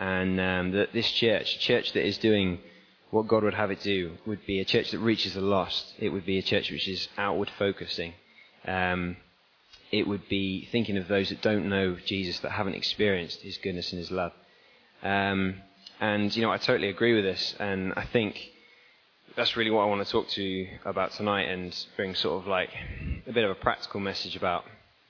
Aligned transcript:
And 0.00 0.40
um, 0.40 0.72
that 0.72 0.92
this 0.94 1.10
church, 1.12 1.56
a 1.56 1.58
church 1.58 1.92
that 1.92 2.06
is 2.06 2.16
doing 2.18 2.58
what 3.10 3.28
God 3.28 3.44
would 3.44 3.54
have 3.54 3.70
it 3.70 3.82
do, 3.82 4.12
would 4.24 4.44
be 4.46 4.58
a 4.58 4.64
church 4.64 4.90
that 4.92 4.98
reaches 4.98 5.34
the 5.34 5.42
lost. 5.42 5.94
It 5.98 6.08
would 6.08 6.24
be 6.24 6.38
a 6.38 6.42
church 6.42 6.70
which 6.70 6.88
is 6.88 7.08
outward 7.18 7.50
focusing. 7.58 8.14
Um, 8.66 9.16
it 9.92 10.08
would 10.08 10.28
be 10.28 10.68
thinking 10.72 10.96
of 10.96 11.06
those 11.06 11.28
that 11.28 11.42
don't 11.42 11.68
know 11.68 11.96
Jesus, 12.06 12.38
that 12.40 12.52
haven't 12.52 12.74
experienced 12.74 13.42
his 13.42 13.58
goodness 13.58 13.92
and 13.92 13.98
his 13.98 14.10
love. 14.10 14.32
Um, 15.02 15.56
and, 16.00 16.34
you 16.34 16.42
know, 16.42 16.50
I 16.50 16.56
totally 16.56 16.88
agree 16.88 17.14
with 17.14 17.24
this. 17.24 17.54
And 17.58 17.92
I 17.94 18.04
think 18.06 18.40
that's 19.36 19.56
really 19.56 19.70
what 19.70 19.82
I 19.82 19.86
want 19.86 20.06
to 20.06 20.10
talk 20.10 20.28
to 20.30 20.42
you 20.42 20.68
about 20.84 21.12
tonight 21.12 21.48
and 21.48 21.76
bring 21.96 22.14
sort 22.14 22.40
of 22.40 22.48
like 22.48 22.70
a 23.26 23.32
bit 23.32 23.44
of 23.44 23.50
a 23.50 23.54
practical 23.54 24.00
message 24.00 24.34
about, 24.34 24.64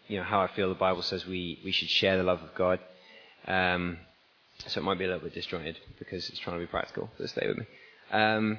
you 0.08 0.16
know, 0.18 0.24
how 0.24 0.40
I 0.40 0.48
feel 0.48 0.68
the 0.68 0.74
Bible 0.74 1.02
says 1.02 1.26
we, 1.26 1.60
we 1.64 1.70
should 1.70 1.90
share 1.90 2.16
the 2.16 2.24
love 2.24 2.42
of 2.42 2.54
God. 2.54 2.80
Um, 3.46 3.98
so 4.66 4.80
it 4.80 4.84
might 4.84 4.98
be 4.98 5.04
a 5.04 5.08
little 5.08 5.22
bit 5.22 5.34
disjointed 5.34 5.78
because 5.98 6.28
it's 6.28 6.38
trying 6.38 6.56
to 6.56 6.60
be 6.60 6.70
practical, 6.70 7.10
so 7.18 7.26
stay 7.26 7.46
with 7.46 7.58
me. 7.58 7.66
Um, 8.12 8.58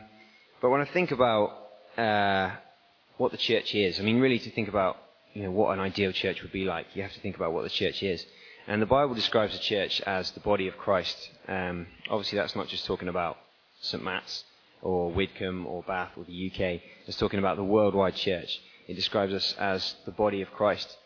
but 0.62 0.70
when 0.70 0.82
I 0.82 0.86
think 0.86 1.12
about 1.12 1.58
uh, 1.98 2.52
what 3.18 3.32
the 3.32 3.38
church 3.38 3.76
is, 3.76 4.00
I 4.00 4.04
mean, 4.04 4.20
really 4.20 4.40
to 4.40 4.52
think 4.52 4.68
about 4.68 4.98
you 5.34 5.44
know, 5.44 5.52
what 5.52 5.74
an 5.74 5.80
ideal 5.80 6.12
church 6.12 6.42
would 6.42 6.52
be 6.52 6.66
like, 6.66 6.88
you 6.94 7.02
have 7.02 7.14
to 7.14 7.20
think 7.20 7.36
about 7.36 7.54
what 7.54 7.64
the 7.64 7.70
church 7.70 8.04
is. 8.04 8.26
And 8.68 8.82
the 8.82 8.86
Bible 8.86 9.16
describes 9.16 9.54
the 9.54 9.60
church 9.60 10.02
as 10.02 10.32
the 10.32 10.40
body 10.40 10.68
of 10.68 10.78
Christ. 10.78 11.30
Um, 11.48 11.88
obviously, 12.10 12.38
that's 12.38 12.56
not 12.56 12.68
just 12.68 12.86
talking 12.86 13.08
about 13.08 13.38
St. 13.82 14.04
Matt's 14.04 14.44
or 14.82 15.12
Widcombe 15.12 15.66
or 15.66 15.84
Bath 15.84 16.12
or 16.16 16.26
the 16.26 16.52
UK. 16.52 16.82
It's 17.08 17.18
talking 17.18 17.40
about 17.40 17.58
the 17.58 17.64
worldwide 17.64 18.16
church. 18.16 18.62
It 18.88 18.96
describes 18.96 19.34
us 19.34 19.56
as 19.58 19.96
the 20.06 20.12
body 20.12 20.42
of 20.42 20.52
Christ. 20.52 20.98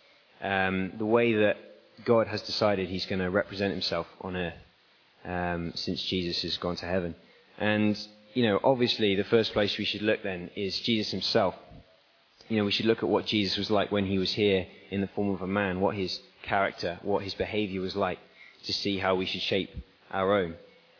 Um, 0.42 0.94
the 0.98 1.06
way 1.06 1.34
that 1.34 1.58
God 2.04 2.28
has 2.28 2.42
decided 2.42 2.90
He's 2.90 3.06
going 3.06 3.20
to 3.20 3.30
represent 3.30 3.72
Himself 3.72 4.08
on 4.22 4.36
earth 4.36 4.54
um, 5.26 5.72
since 5.76 6.02
Jesus 6.02 6.42
has 6.44 6.58
gone 6.58 6.76
to 6.78 6.86
heaven. 6.86 7.16
And, 7.58 7.98
you 8.34 8.44
know, 8.44 8.60
obviously, 8.64 9.16
the 9.16 9.24
first 9.24 9.54
place 9.54 9.78
we 9.78 9.86
should 9.86 10.02
look 10.02 10.24
then 10.24 10.52
is 10.56 10.80
Jesus 10.80 11.12
Himself 11.12 11.56
you 12.50 12.58
know, 12.58 12.66
we 12.66 12.72
should 12.72 12.86
look 12.86 13.02
at 13.02 13.10
what 13.10 13.26
Jesus 13.26 13.58
was 13.58 13.72
like 13.72 13.92
when 13.92 14.06
he 14.06 14.20
was 14.20 14.32
here 14.34 14.68
in 14.92 15.02
the 15.02 15.08
form 15.08 15.30
of 15.30 15.42
a 15.42 15.48
man, 15.48 15.80
what 15.80 15.96
his 15.96 16.20
character, 16.44 17.00
what 17.02 17.24
his 17.24 17.34
behavior 17.34 17.82
was 17.82 17.96
like, 17.96 18.20
to 18.64 18.74
see 18.74 18.98
how 18.98 19.16
we 19.16 19.26
should 19.26 19.42
shape 19.42 19.70
our 20.12 20.34
own. 20.34 20.56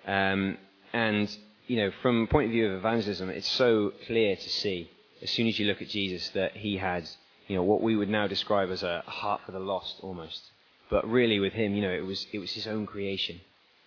Um, 0.08 0.58
and, 0.94 1.36
you 1.68 1.78
know, 1.78 1.92
from 2.02 2.24
a 2.24 2.28
point 2.28 2.48
of 2.48 2.52
view 2.52 2.68
of 2.68 2.78
evangelism, 2.78 3.30
it's 3.30 3.48
so 3.48 3.94
clear 4.08 4.36
to 4.36 4.50
see, 4.50 4.90
as 5.22 5.30
soon 5.30 5.48
as 5.48 5.60
you 5.60 5.68
look 5.68 5.82
at 5.82 5.90
Jesus, 5.90 6.30
that 6.30 6.58
he 6.58 6.78
had, 6.78 7.08
you 7.48 7.56
know, 7.56 7.64
what 7.64 7.82
we 7.82 7.96
would 7.96 8.10
now 8.10 8.28
describe 8.28 8.72
as 8.72 8.82
a 8.82 9.04
heart 9.06 9.42
for 9.46 9.52
the 9.52 9.60
lost 9.60 9.98
almost. 10.02 10.42
But 10.90 11.10
really 11.10 11.40
with 11.40 11.54
him, 11.54 11.76
you 11.76 11.82
know, 11.82 11.94
it 11.94 12.06
was, 12.06 12.26
it 12.32 12.40
was 12.40 12.52
his 12.52 12.68
own 12.68 12.86
creation 12.86 13.42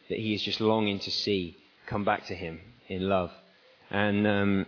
that 0.08 0.18
he 0.18 0.34
is 0.34 0.42
just 0.42 0.60
longing 0.60 0.98
to 1.00 1.10
see 1.10 1.56
come 1.86 2.04
back 2.04 2.26
to 2.26 2.34
him 2.34 2.60
in 2.88 3.08
love. 3.08 3.30
And, 3.90 4.26
um, 4.26 4.66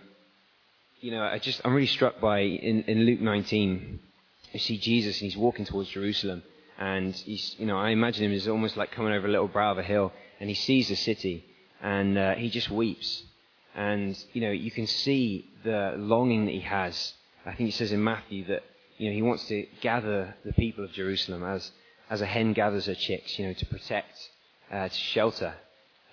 you 1.00 1.10
know, 1.10 1.22
I 1.22 1.38
just, 1.38 1.60
I'm 1.64 1.74
really 1.74 1.86
struck 1.86 2.20
by 2.20 2.40
in, 2.40 2.82
in 2.84 3.04
Luke 3.04 3.20
19, 3.20 4.00
you 4.52 4.58
see 4.58 4.78
Jesus 4.78 5.20
and 5.20 5.30
he's 5.30 5.36
walking 5.36 5.64
towards 5.64 5.90
Jerusalem. 5.90 6.42
And 6.78 7.14
he's, 7.14 7.54
you 7.58 7.66
know, 7.66 7.78
I 7.78 7.90
imagine 7.90 8.24
him 8.24 8.32
as 8.32 8.48
almost 8.48 8.76
like 8.76 8.90
coming 8.90 9.12
over 9.12 9.26
a 9.26 9.30
little 9.30 9.48
brow 9.48 9.72
of 9.72 9.78
a 9.78 9.82
hill 9.82 10.12
and 10.40 10.48
he 10.48 10.54
sees 10.54 10.88
the 10.88 10.96
city 10.96 11.44
and 11.82 12.16
uh, 12.16 12.34
he 12.34 12.48
just 12.48 12.70
weeps. 12.70 13.22
And, 13.74 14.18
you 14.32 14.40
know, 14.40 14.50
you 14.50 14.70
can 14.70 14.86
see 14.86 15.48
the 15.62 15.94
longing 15.96 16.46
that 16.46 16.52
he 16.52 16.60
has. 16.60 17.14
I 17.44 17.54
think 17.54 17.68
he 17.68 17.70
says 17.70 17.92
in 17.92 18.02
Matthew 18.02 18.46
that, 18.46 18.62
you 18.96 19.08
know, 19.08 19.14
he 19.14 19.22
wants 19.22 19.46
to 19.48 19.66
gather 19.80 20.34
the 20.44 20.52
people 20.54 20.84
of 20.84 20.92
Jerusalem 20.92 21.44
as, 21.44 21.70
as 22.08 22.20
a 22.20 22.26
hen 22.26 22.52
gathers 22.52 22.86
her 22.86 22.94
chicks, 22.94 23.38
you 23.38 23.46
know, 23.46 23.54
to 23.54 23.66
protect, 23.66 24.18
uh, 24.70 24.88
to 24.88 24.94
shelter. 24.94 25.54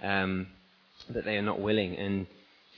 Um, 0.01 0.47
that 1.09 1.25
they 1.25 1.37
are 1.37 1.41
not 1.41 1.59
willing. 1.59 1.95
And 1.95 2.27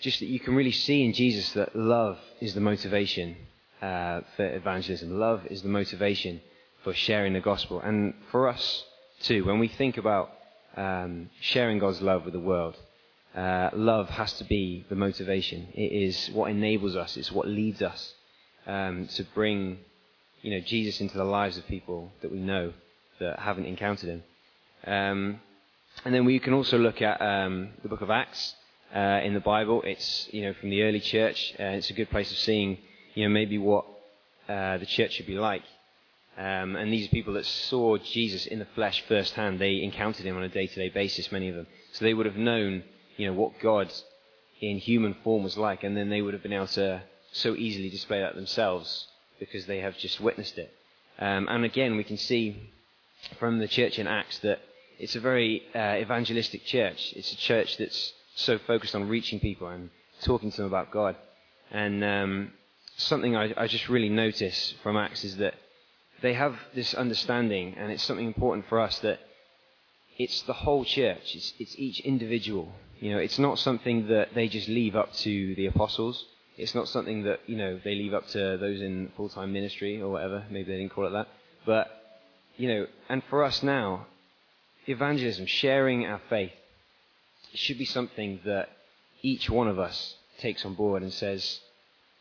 just 0.02 0.20
that 0.20 0.28
you 0.28 0.40
can 0.40 0.56
really 0.56 0.72
see 0.72 1.04
in 1.04 1.14
Jesus 1.14 1.52
that 1.54 1.76
love 1.76 2.18
is 2.40 2.54
the 2.54 2.62
motivation 2.62 3.36
uh, 3.82 4.22
for 4.36 4.46
evangelism. 4.46 5.20
Love 5.20 5.46
is 5.48 5.62
the 5.62 5.70
motivation 5.70 6.42
for 6.84 6.94
sharing 6.94 7.34
the 7.34 7.40
gospel. 7.40 7.80
And 7.82 8.14
for 8.32 8.48
us 8.48 8.84
too, 9.22 9.44
when 9.46 9.60
we 9.60 9.68
think 9.68 9.98
about 9.98 10.32
um, 10.78 11.30
sharing 11.42 11.80
God's 11.80 12.02
love 12.02 12.24
with 12.24 12.34
the 12.34 12.40
world, 12.40 12.78
uh, 13.36 13.70
love 13.74 14.10
has 14.10 14.34
to 14.34 14.44
be 14.44 14.86
the 14.90 14.96
motivation. 14.96 15.68
It 15.74 15.92
is 15.92 16.30
what 16.34 16.50
enables 16.50 16.96
us. 16.96 17.18
It's 17.18 17.32
what 17.32 17.48
leads 17.48 17.82
us 17.82 18.14
um, 18.66 19.08
to 19.08 19.24
bring, 19.36 19.80
you 20.42 20.52
know, 20.52 20.62
Jesus 20.62 21.02
into 21.02 21.18
the 21.18 21.24
lives 21.24 21.58
of 21.58 21.68
people 21.68 22.12
that 22.22 22.32
we 22.32 22.40
know 22.40 22.74
that 23.20 23.40
haven't 23.40 23.66
encountered 23.66 24.10
Him. 24.10 24.24
Um, 24.88 25.40
and 26.06 26.14
then 26.14 26.26
we 26.26 26.40
can 26.40 26.54
also 26.54 26.78
look 26.78 27.02
at 27.02 27.22
um, 27.22 27.70
the 27.84 27.90
book 27.90 28.02
of 28.02 28.10
Acts 28.10 28.56
uh, 28.96 29.20
in 29.24 29.34
the 29.34 29.40
Bible. 29.40 29.82
It's 29.84 30.30
you 30.32 30.44
know 30.44 30.54
from 30.54 30.70
the 30.70 30.84
early 30.84 31.00
church. 31.00 31.54
Uh, 31.60 31.76
it's 31.78 31.90
a 31.90 31.94
good 31.94 32.10
place 32.10 32.32
of 32.32 32.38
seeing 32.38 32.78
you 33.14 33.24
know 33.24 33.30
maybe 33.30 33.58
what 33.58 33.86
uh, 34.48 34.78
the 34.78 34.86
church 34.86 35.14
should 35.14 35.28
be 35.28 35.38
like. 35.38 35.64
Um, 36.38 36.78
and 36.78 36.92
these 36.94 37.08
are 37.08 37.12
people 37.12 37.34
that 37.34 37.46
saw 37.46 37.98
Jesus 37.98 38.46
in 38.46 38.60
the 38.60 38.68
flesh 38.74 39.04
firsthand. 39.08 39.60
They 39.60 39.82
encountered 39.84 40.26
him 40.26 40.38
on 40.38 40.44
a 40.44 40.48
day-to-day 40.48 40.90
basis, 40.90 41.34
many 41.34 41.50
of 41.50 41.56
them. 41.56 41.68
So 41.92 42.06
they 42.06 42.14
would 42.14 42.26
have 42.26 42.38
known 42.38 42.84
you 43.18 43.28
know 43.28 43.34
what 43.34 43.60
God 43.62 43.92
in 44.62 44.78
human 44.78 45.16
form 45.24 45.44
was 45.44 45.58
like, 45.58 45.84
and 45.84 45.96
then 45.96 46.10
they 46.10 46.22
would 46.22 46.34
have 46.34 46.44
been 46.44 46.54
able 46.54 46.68
to 46.68 47.04
so 47.32 47.56
easily 47.56 47.90
display 47.90 48.22
that 48.22 48.36
themselves 48.36 49.08
because 49.40 49.66
they 49.66 49.80
have 49.80 49.98
just 49.98 50.20
witnessed 50.20 50.58
it. 50.58 50.74
Um, 51.20 51.48
and 51.50 51.66
again, 51.66 51.98
we 51.98 52.04
can 52.04 52.18
see 52.18 52.72
from 53.38 53.60
the 53.60 53.68
church 53.68 54.00
in 54.00 54.08
Acts 54.08 54.40
that 54.40 54.60
it's 55.00 55.16
a 55.16 55.20
very 55.20 55.64
uh, 55.74 55.96
evangelistic 55.98 56.66
church. 56.66 57.14
It's 57.16 57.32
a 57.32 57.38
church 57.38 57.78
that's 57.78 58.14
so 58.36 58.58
focused 58.60 58.96
on 58.96 59.08
reaching 59.08 59.40
people 59.40 59.68
and 59.68 59.90
talking 60.22 60.52
to 60.52 60.58
them 60.58 60.66
about 60.66 60.92
God. 60.92 61.16
And 61.72 62.04
um, 62.04 62.52
something 62.98 63.36
I, 63.36 63.54
I 63.56 63.68
just 63.68 63.88
really 63.88 64.10
notice 64.10 64.74
from 64.84 64.98
Acts 64.98 65.24
is 65.24 65.38
that 65.38 65.56
they 66.22 66.34
have 66.34 66.56
this 66.76 66.94
understanding, 66.94 67.76
and 67.78 67.92
it's 67.92 68.04
something 68.04 68.26
important 68.26 68.68
for 68.68 68.80
us 68.80 69.00
that 69.00 69.20
it's 70.18 70.42
the 70.42 70.54
whole 70.54 70.84
church. 70.84 71.34
It's, 71.34 71.54
it's 71.60 71.76
each 71.78 72.02
individual. 72.02 72.74
You 73.00 73.12
know, 73.12 73.20
it's 73.20 73.40
not 73.40 73.58
something 73.58 74.08
that 74.08 74.34
they 74.36 74.50
just 74.50 74.68
leave 74.68 74.98
up 74.98 75.14
to 75.14 75.56
the 75.56 75.68
apostles. 75.68 76.26
It's 76.58 76.76
not 76.76 76.90
something 76.90 77.24
that 77.24 77.40
you 77.48 77.56
know 77.56 77.80
they 77.82 77.96
leave 77.96 78.14
up 78.14 78.28
to 78.28 78.58
those 78.58 78.82
in 78.82 79.14
full-time 79.16 79.54
ministry 79.54 80.02
or 80.02 80.10
whatever. 80.10 80.44
Maybe 80.52 80.70
they 80.74 80.78
didn't 80.78 80.94
call 80.94 81.08
it 81.08 81.12
that. 81.12 81.30
But 81.66 81.88
you 82.58 82.68
know, 82.68 82.88
and 83.08 83.24
for 83.30 83.46
us 83.46 83.64
now, 83.64 84.08
evangelism, 84.92 85.46
sharing 85.46 86.06
our 86.06 86.22
faith, 86.30 86.52
should 87.54 87.78
be 87.78 87.86
something 87.86 88.40
that 88.46 88.70
each 89.22 89.50
one 89.50 89.68
of 89.68 89.80
us 89.80 90.16
takes 90.40 90.66
on 90.66 90.74
board 90.76 91.02
and 91.02 91.12
says, 91.12 91.60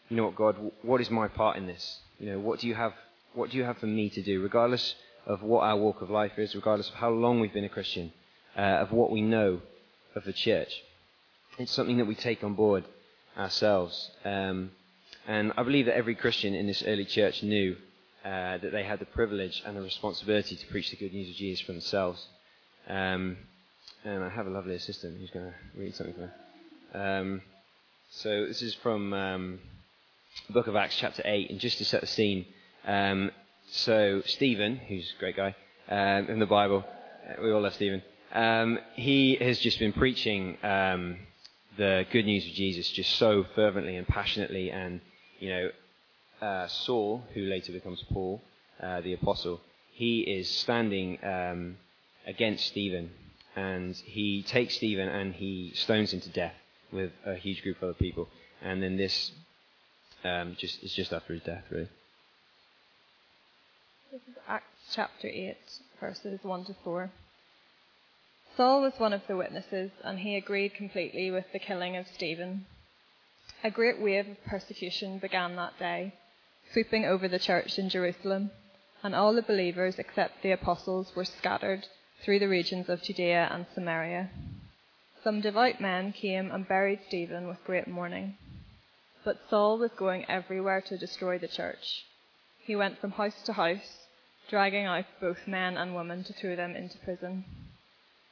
you 0.09 0.17
know 0.17 0.25
what, 0.25 0.35
God, 0.35 0.57
what 0.83 1.01
is 1.01 1.11
my 1.11 1.29
part 1.29 1.57
in 1.57 1.67
this? 1.67 2.01
You 2.19 2.33
know, 2.33 2.39
what 2.39 2.61
do 2.61 2.67
you 2.67 2.75
have, 2.75 2.95
what 3.35 3.51
do 3.51 3.57
you 3.57 3.65
have 3.65 3.79
for 3.79 3.87
me 3.87 4.11
to 4.11 4.23
do, 4.23 4.43
regardless 4.43 4.95
of 5.27 5.43
what 5.43 5.63
our 5.63 5.77
walk 5.77 6.01
of 6.01 6.11
life 6.11 6.39
is, 6.39 6.55
regardless 6.55 6.89
of 6.89 6.95
how 6.95 7.11
long 7.11 7.41
we've 7.41 7.53
been 7.53 7.65
a 7.65 7.69
Christian, 7.69 8.13
uh, 8.57 8.61
of 8.61 8.93
what 8.93 9.11
we 9.11 9.21
know 9.21 9.61
of 10.15 10.25
the 10.25 10.33
church. 10.33 10.73
It's 11.59 11.73
something 11.73 11.99
that 11.99 12.07
we 12.07 12.15
take 12.15 12.43
on 12.43 12.55
board 12.55 12.85
ourselves. 13.37 14.11
Um, 14.25 14.71
and 15.27 15.53
I 15.57 15.63
believe 15.63 15.87
that 15.87 15.97
every 15.97 16.15
Christian 16.15 16.55
in 16.55 16.67
this 16.67 16.83
early 16.87 17.05
church 17.05 17.43
knew 17.43 17.77
uh, 18.25 18.59
that 18.59 18.73
they 18.73 18.85
had 18.85 18.99
the 18.99 19.07
privilege 19.07 19.63
and 19.65 19.77
the 19.77 19.83
responsibility 19.83 20.57
to 20.57 20.67
preach 20.67 20.91
the 20.91 20.97
good 20.97 21.13
news 21.13 21.31
of 21.31 21.37
Jesus 21.37 21.65
for 21.65 21.73
themselves. 21.73 22.27
Um, 22.89 23.37
and 24.05 24.25
I 24.25 24.29
have 24.31 24.47
a 24.47 24.51
lovely 24.51 24.75
assistant 24.75 25.19
who's 25.19 25.31
going 25.31 25.47
to 25.47 25.55
read 25.79 25.95
something 25.95 26.15
for 26.15 26.21
me. 26.21 27.05
Um, 27.05 27.43
so 28.11 28.47
this 28.47 28.63
is 28.63 28.75
from 28.77 29.13
um, 29.13 29.59
the 30.47 30.55
book 30.55 30.67
of 30.67 30.77
Acts, 30.77 30.97
chapter 30.97 31.23
8, 31.25 31.51
and 31.51 31.61
just 31.61 31.79
to 31.79 31.85
set 31.85 32.01
the 32.01 32.07
scene. 32.07 32.47
Um, 32.87 33.31
so 33.71 34.23
Stephen, 34.25 34.77
who's 34.77 35.13
a 35.15 35.21
great 35.21 35.37
guy 35.37 35.55
um, 35.91 36.29
in 36.29 36.39
the 36.39 36.47
Bible, 36.47 36.85
uh, 37.29 37.43
we 37.43 37.53
all 37.53 37.61
love 37.61 37.75
Stephen, 37.75 38.03
um, 38.33 38.79
he 38.95 39.37
has 39.37 39.59
just 39.59 39.79
been 39.79 39.93
preaching 39.93 40.57
um, 40.63 41.19
the 41.77 42.07
good 42.11 42.25
news 42.25 42.47
of 42.47 42.53
Jesus 42.53 42.89
just 42.91 43.17
so 43.17 43.45
fervently 43.55 43.97
and 43.97 44.09
passionately, 44.09 44.71
and 44.71 45.01
you 45.39 45.51
know, 45.51 45.71
uh, 46.41 46.67
Saul, 46.69 47.25
who 47.35 47.43
later 47.43 47.73
becomes 47.73 48.03
Paul, 48.11 48.43
uh, 48.83 49.03
the 49.03 49.13
apostle, 49.13 49.61
he 49.93 50.21
is 50.21 50.49
standing 50.49 51.19
against 52.29 52.67
Stephen 52.67 53.11
and 53.57 53.97
he 53.97 54.43
takes 54.43 54.77
Stephen 54.77 55.09
and 55.09 55.35
he 55.35 55.73
stones 55.75 56.13
him 56.13 56.21
to 56.21 56.29
death 56.29 56.55
with 56.93 57.11
a 57.27 57.35
huge 57.35 57.63
group 57.63 57.79
of 57.79 57.91
other 57.91 57.95
people. 57.95 58.29
And 58.63 58.83
then 58.83 58.97
this 58.97 59.33
um, 60.23 60.57
just 60.59 60.83
is 60.83 60.93
just 60.95 61.13
after 61.13 61.33
his 61.33 61.43
death, 61.43 61.65
really. 61.71 61.89
This 64.13 64.21
is 64.29 64.37
Acts 64.47 64.95
chapter 64.95 65.29
8, 65.29 65.57
verses 66.01 66.39
1 66.43 66.65
to 66.67 66.77
4. 66.85 67.11
Saul 68.57 68.83
was 68.83 68.93
one 68.99 69.13
of 69.13 69.23
the 69.29 69.37
witnesses, 69.37 69.91
and 70.03 70.19
he 70.19 70.37
agreed 70.37 70.75
completely 70.75 71.31
with 71.31 71.45
the 71.53 71.59
killing 71.59 71.97
of 71.97 72.07
Stephen. 72.15 72.67
A 73.63 73.71
great 73.71 74.01
wave 74.01 74.29
of 74.29 74.45
persecution 74.45 75.19
began 75.19 75.57
that 75.57 75.79
day, 75.79 76.15
sweeping 76.73 77.05
over 77.05 77.29
the 77.29 77.39
church 77.39 77.79
in 77.79 77.89
Jerusalem, 77.89 78.51
and 79.03 79.15
all 79.15 79.35
the 79.35 79.43
believers 79.43 79.99
except 79.99 80.43
the 80.43 80.53
apostles 80.53 81.13
were 81.15 81.25
scattered 81.25 81.87
through 82.23 82.39
the 82.39 82.49
regions 82.49 82.89
of 82.89 83.03
Judea 83.03 83.49
and 83.53 83.67
Samaria. 83.75 84.31
Some 85.23 85.41
devout 85.41 85.81
men 85.81 86.13
came 86.13 86.51
and 86.51 86.67
buried 86.67 87.01
Stephen 87.07 87.49
with 87.49 87.65
great 87.65 87.89
mourning. 87.89 88.37
But 89.25 89.41
Saul 89.51 89.79
was 89.79 89.91
going 89.97 90.25
everywhere 90.29 90.81
to 90.83 90.99
destroy 90.99 91.39
the 91.39 91.49
church. 91.49 92.05
He 92.61 92.77
went 92.77 92.99
from 92.99 93.13
house 93.13 93.43
to 93.45 93.53
house, 93.53 94.07
dragging 94.49 94.87
out 94.87 95.05
both 95.21 95.47
men 95.47 95.77
and 95.77 95.95
women 95.95 96.25
to 96.25 96.33
throw 96.33 96.57
them 96.57 96.77
into 96.77 96.99
prison. 96.99 97.45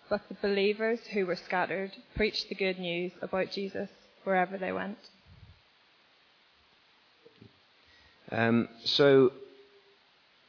But 0.08 0.22
the 0.28 0.36
believers 0.40 1.00
who 1.12 1.26
were 1.26 1.36
scattered 1.36 1.92
preached 2.14 2.48
the 2.48 2.54
good 2.54 2.78
news 2.78 3.12
about 3.20 3.50
Jesus 3.50 3.90
wherever 4.24 4.56
they 4.56 4.72
went. 4.72 4.98
Um, 8.30 8.68
so 8.84 9.32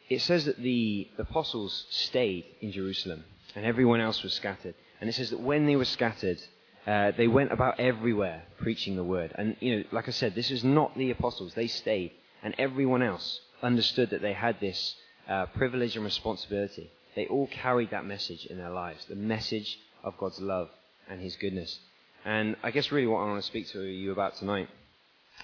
it 0.09 0.21
says 0.21 0.45
that 0.45 0.57
the 0.57 1.07
apostles 1.17 1.85
stayed 1.89 2.45
in 2.61 2.71
Jerusalem 2.71 3.25
and 3.55 3.65
everyone 3.65 3.99
else 3.99 4.23
was 4.23 4.33
scattered. 4.33 4.75
And 5.01 5.09
it 5.09 5.13
says 5.13 5.31
that 5.31 5.39
when 5.39 5.65
they 5.65 5.75
were 5.75 5.85
scattered, 5.85 6.41
uh, 6.85 7.11
they 7.11 7.27
went 7.27 7.51
about 7.51 7.79
everywhere 7.79 8.43
preaching 8.57 8.95
the 8.95 9.03
word. 9.03 9.33
And, 9.35 9.57
you 9.59 9.75
know, 9.75 9.83
like 9.91 10.07
I 10.07 10.11
said, 10.11 10.33
this 10.33 10.51
is 10.51 10.63
not 10.63 10.97
the 10.97 11.11
apostles. 11.11 11.53
They 11.53 11.67
stayed. 11.67 12.11
And 12.41 12.55
everyone 12.57 13.03
else 13.03 13.41
understood 13.61 14.11
that 14.11 14.21
they 14.21 14.33
had 14.33 14.59
this 14.59 14.95
uh, 15.27 15.47
privilege 15.47 15.95
and 15.95 16.05
responsibility. 16.05 16.89
They 17.15 17.25
all 17.25 17.47
carried 17.47 17.91
that 17.91 18.05
message 18.05 18.45
in 18.45 18.57
their 18.57 18.69
lives 18.69 19.05
the 19.05 19.15
message 19.15 19.79
of 20.03 20.17
God's 20.17 20.39
love 20.39 20.69
and 21.09 21.19
His 21.19 21.35
goodness. 21.35 21.79
And 22.23 22.55
I 22.63 22.71
guess 22.71 22.91
really 22.91 23.07
what 23.07 23.19
I 23.19 23.25
want 23.25 23.41
to 23.41 23.47
speak 23.47 23.67
to 23.69 23.81
you 23.81 24.11
about 24.11 24.37
tonight, 24.37 24.69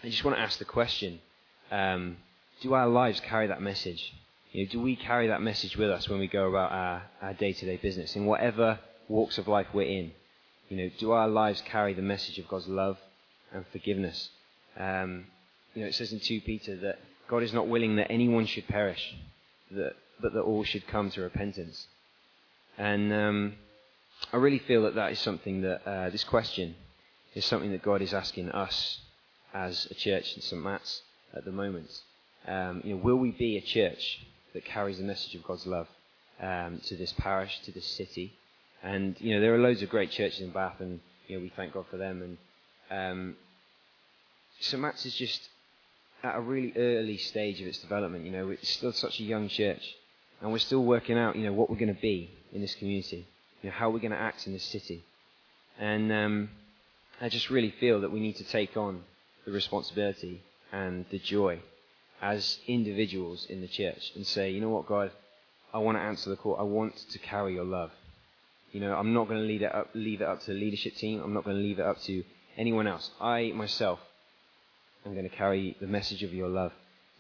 I 0.04 0.10
just 0.10 0.24
want 0.24 0.38
to 0.38 0.42
ask 0.42 0.60
the 0.60 0.65
question 0.65 1.19
um, 1.71 2.18
do 2.62 2.74
our 2.74 2.88
lives 2.88 3.19
carry 3.19 3.48
that 3.48 3.62
message? 3.62 4.13
You 4.54 4.66
know, 4.66 4.72
do 4.72 4.82
we 4.82 4.96
carry 4.96 5.30
that 5.30 5.42
message 5.42 5.76
with 5.78 5.90
us 5.90 6.08
when 6.08 6.20
we 6.20 6.28
go 6.28 6.48
about 6.48 6.72
our, 6.72 7.04
our 7.24 7.34
day-to-day 7.34 7.78
business 7.78 8.16
in 8.16 8.28
whatever 8.28 8.78
walks 9.10 9.40
of 9.40 9.48
life 9.48 9.66
we're 9.74 9.82
in? 9.82 10.12
You 10.70 10.78
know, 10.78 10.92
do 11.00 11.12
our 11.12 11.28
lives 11.28 11.64
carry 11.66 11.96
the 11.96 12.04
message 12.04 12.38
of 12.38 12.48
God's 12.48 12.68
love 12.68 13.00
and 13.52 13.66
forgiveness? 13.72 14.30
Um, 14.78 15.26
you 15.74 15.82
know, 15.82 15.88
it 15.88 15.96
says 15.96 16.14
in 16.14 16.20
2 16.20 16.42
Peter 16.42 16.76
that 16.78 17.00
God 17.28 17.42
is 17.42 17.52
not 17.52 17.68
willing 17.68 17.96
that 17.96 18.12
anyone 18.12 18.46
should 18.46 18.68
perish, 18.68 19.16
that, 19.72 19.94
but 20.22 20.34
that 20.34 20.42
all 20.42 20.64
should 20.64 20.86
come 20.86 21.10
to 21.10 21.22
repentance. 21.22 21.88
And 22.78 23.12
um, 23.12 23.54
I 24.32 24.38
really 24.38 24.60
feel 24.60 24.84
that 24.84 24.94
that 24.94 25.12
is 25.12 25.20
something 25.20 25.62
that 25.62 25.82
uh, 25.88 26.10
this 26.12 26.24
question 26.24 26.76
is 27.34 27.44
something 27.44 27.72
that 27.72 27.82
God 27.82 28.04
is 28.04 28.14
asking 28.14 28.50
us 28.52 29.00
as 29.52 29.88
a 29.90 29.96
church 29.96 30.36
in 30.36 30.44
St. 30.44 30.62
Matt's 30.62 31.02
at 31.34 31.44
the 31.44 31.52
moment. 31.52 31.90
Um, 32.48 32.82
you 32.84 32.94
know, 32.94 33.02
will 33.02 33.16
we 33.16 33.32
be 33.32 33.58
a 33.58 33.62
church 33.62 34.20
that 34.54 34.66
carries 34.66 34.98
the 34.98 35.04
message 35.04 35.36
of 35.36 35.44
God's 35.44 35.66
love 35.66 35.88
um, 36.42 36.82
to 36.86 36.96
this 36.96 37.14
parish, 37.14 37.60
to 37.66 37.72
this 37.72 37.86
city? 37.86 38.34
And 38.82 39.16
you 39.20 39.34
know, 39.34 39.42
there 39.42 39.54
are 39.56 39.60
loads 39.60 39.82
of 39.82 39.90
great 39.90 40.12
churches 40.12 40.42
in 40.42 40.52
Bath, 40.52 40.80
and 40.80 41.00
you 41.28 41.38
know, 41.38 41.42
we 41.42 41.50
thank 41.56 41.74
God 41.74 41.86
for 41.90 41.98
them. 41.98 42.22
And 42.22 42.38
um, 42.92 43.36
St. 44.60 44.82
Matt's 44.82 45.06
is 45.06 45.16
just 45.16 45.50
at 46.24 46.36
a 46.36 46.42
really 46.42 46.74
early 46.76 47.18
stage 47.18 47.62
of 47.62 47.68
its 47.68 47.80
development. 47.80 48.26
You 48.26 48.32
know, 48.32 48.50
it's 48.50 48.70
still 48.70 48.92
such 48.92 49.20
a 49.20 49.24
young 49.24 49.50
church, 49.50 49.84
and 50.42 50.52
we're 50.52 50.60
still 50.60 50.84
working 50.84 51.18
out, 51.18 51.36
you 51.36 51.46
know, 51.46 51.54
what 51.54 51.70
we're 51.70 51.78
going 51.78 51.94
to 51.94 52.02
be 52.02 52.30
in 52.52 52.62
this 52.62 52.76
community. 52.76 53.26
You 53.62 53.70
know, 53.70 53.76
how 53.76 53.90
we're 53.90 54.00
going 54.00 54.12
to 54.12 54.20
act 54.20 54.46
in 54.46 54.54
this 54.54 54.64
city. 54.64 55.04
And 55.80 56.12
um, 56.12 56.50
I 57.22 57.30
just 57.30 57.50
really 57.50 57.74
feel 57.80 58.02
that 58.02 58.12
we 58.12 58.20
need 58.20 58.36
to 58.38 58.44
take 58.44 58.76
on 58.76 59.04
the 59.46 59.52
responsibility 59.52 60.42
and 60.72 61.06
the 61.10 61.20
joy 61.20 61.60
as 62.24 62.58
individuals 62.68 63.46
in 63.50 63.60
the 63.60 63.68
church 63.68 64.14
and 64.16 64.25
say, 64.25 64.50
you 64.50 64.62
know 64.62 64.70
what, 64.70 64.88
God, 64.88 65.12
I 65.74 65.80
want 65.80 65.98
to 65.98 66.02
answer 66.02 66.30
the 66.30 66.38
call. 66.38 66.56
I 66.58 66.64
want 66.64 66.96
to 67.12 67.20
carry 67.20 67.54
your 67.54 67.66
love. 67.66 67.92
You 68.72 68.80
know, 68.80 68.96
I'm 68.96 69.14
not 69.14 69.28
going 69.28 69.42
to 69.42 69.46
leave 69.46 69.62
it 69.62 69.75
up, 69.75 69.90
leave 69.94 70.22
it 70.22 70.28
up 70.28 70.40
to 70.42 70.54
the 70.54 70.58
leadership 70.58 70.96
team. 70.96 71.22
I'm 71.22 71.34
not 71.34 71.44
going 71.44 71.58
to 71.58 71.62
leave 71.62 71.80
it 71.80 71.86
up 71.86 72.02
to 72.04 72.24
anyone 72.58 72.88
else. 72.88 73.12
I 73.20 73.52
myself 73.54 74.00
am 75.06 75.14
going 75.14 75.30
to 75.30 75.36
carry 75.36 75.75
the 75.81 75.86
message 75.88 76.24
of 76.24 76.34
your 76.34 76.48
love 76.48 76.72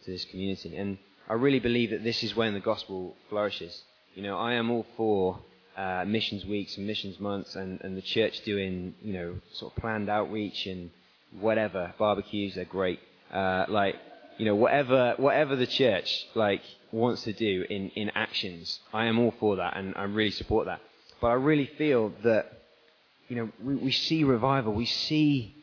to 0.05 0.11
this 0.11 0.23
community. 0.23 0.77
And 0.77 0.97
I 1.27 1.33
really 1.33 1.59
believe 1.59 1.89
that 1.89 2.05
this 2.05 2.23
is 2.23 2.33
when 2.33 2.53
the 2.53 2.61
gospel 2.61 3.15
flourishes. 3.29 3.83
You 4.15 4.23
know, 4.23 4.37
I 4.37 4.53
am 4.53 4.71
all 4.71 4.85
for 4.95 5.39
uh, 5.75 6.05
missions 6.07 6.45
weeks 6.45 6.77
and 6.77 6.87
missions 6.87 7.19
months 7.19 7.55
and, 7.55 7.81
and 7.81 7.97
the 7.97 8.01
church 8.01 8.39
doing, 8.45 8.95
you 9.01 9.11
know, 9.11 9.35
sort 9.51 9.73
of 9.75 9.81
planned 9.81 10.09
outreach 10.09 10.65
and 10.65 10.91
whatever. 11.41 11.93
Barbecues, 11.97 12.55
they're 12.55 12.63
great. 12.63 12.99
Uh, 13.33 13.65
like, 13.67 13.95
you 14.37 14.45
know, 14.45 14.55
whatever, 14.55 15.15
whatever 15.17 15.55
the 15.55 15.67
church, 15.67 16.25
like, 16.35 16.61
wants 16.91 17.23
to 17.23 17.33
do 17.33 17.65
in, 17.69 17.89
in 17.89 18.11
actions, 18.11 18.79
I 18.93 19.05
am 19.05 19.19
all 19.19 19.33
for 19.39 19.57
that 19.57 19.75
and 19.77 19.93
I 19.95 20.03
really 20.03 20.31
support 20.31 20.67
that. 20.67 20.81
But 21.21 21.27
I 21.27 21.33
really 21.33 21.69
feel 21.77 22.13
that, 22.23 22.51
you 23.27 23.35
know, 23.35 23.49
we, 23.63 23.75
we 23.75 23.91
see 23.91 24.23
revival, 24.23 24.73
we 24.73 24.85
see, 24.85 25.55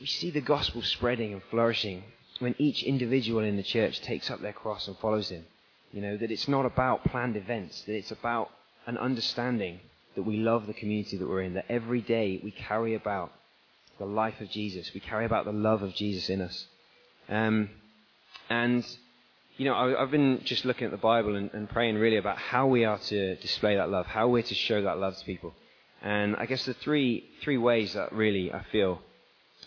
we 0.00 0.06
see 0.06 0.30
the 0.30 0.40
gospel 0.40 0.82
spreading 0.82 1.32
and 1.32 1.42
flourishing 1.50 2.04
when 2.38 2.54
each 2.58 2.82
individual 2.82 3.42
in 3.42 3.56
the 3.56 3.62
church 3.62 4.00
takes 4.00 4.30
up 4.30 4.40
their 4.40 4.52
cross 4.52 4.86
and 4.86 4.96
follows 4.98 5.30
him. 5.30 5.44
You 5.92 6.02
know, 6.02 6.16
that 6.16 6.30
it's 6.30 6.48
not 6.48 6.66
about 6.66 7.04
planned 7.04 7.36
events, 7.36 7.82
that 7.82 7.94
it's 7.94 8.10
about 8.10 8.50
an 8.86 8.98
understanding 8.98 9.80
that 10.14 10.22
we 10.22 10.36
love 10.36 10.66
the 10.66 10.74
community 10.74 11.16
that 11.16 11.28
we're 11.28 11.42
in, 11.42 11.54
that 11.54 11.66
every 11.68 12.00
day 12.00 12.40
we 12.42 12.50
carry 12.50 12.94
about 12.94 13.32
the 13.98 14.04
life 14.04 14.40
of 14.40 14.50
Jesus. 14.50 14.92
We 14.92 15.00
carry 15.00 15.24
about 15.24 15.44
the 15.44 15.52
love 15.52 15.82
of 15.82 15.94
Jesus 15.94 16.28
in 16.28 16.40
us. 16.40 16.66
Um, 17.28 17.70
and, 18.50 18.84
you 19.56 19.64
know, 19.64 19.74
I, 19.74 20.00
have 20.00 20.10
been 20.10 20.40
just 20.44 20.64
looking 20.64 20.84
at 20.84 20.90
the 20.90 20.96
Bible 20.96 21.36
and, 21.36 21.50
and, 21.52 21.68
praying 21.68 21.96
really 21.96 22.16
about 22.16 22.38
how 22.38 22.66
we 22.66 22.84
are 22.84 22.98
to 22.98 23.36
display 23.36 23.76
that 23.76 23.90
love, 23.90 24.06
how 24.06 24.28
we're 24.28 24.42
to 24.42 24.54
show 24.54 24.82
that 24.82 24.98
love 24.98 25.16
to 25.16 25.24
people. 25.24 25.54
And 26.02 26.36
I 26.36 26.46
guess 26.46 26.64
the 26.64 26.74
three, 26.74 27.24
three 27.42 27.56
ways 27.56 27.94
that 27.94 28.12
really 28.12 28.52
I 28.52 28.62
feel 28.70 29.00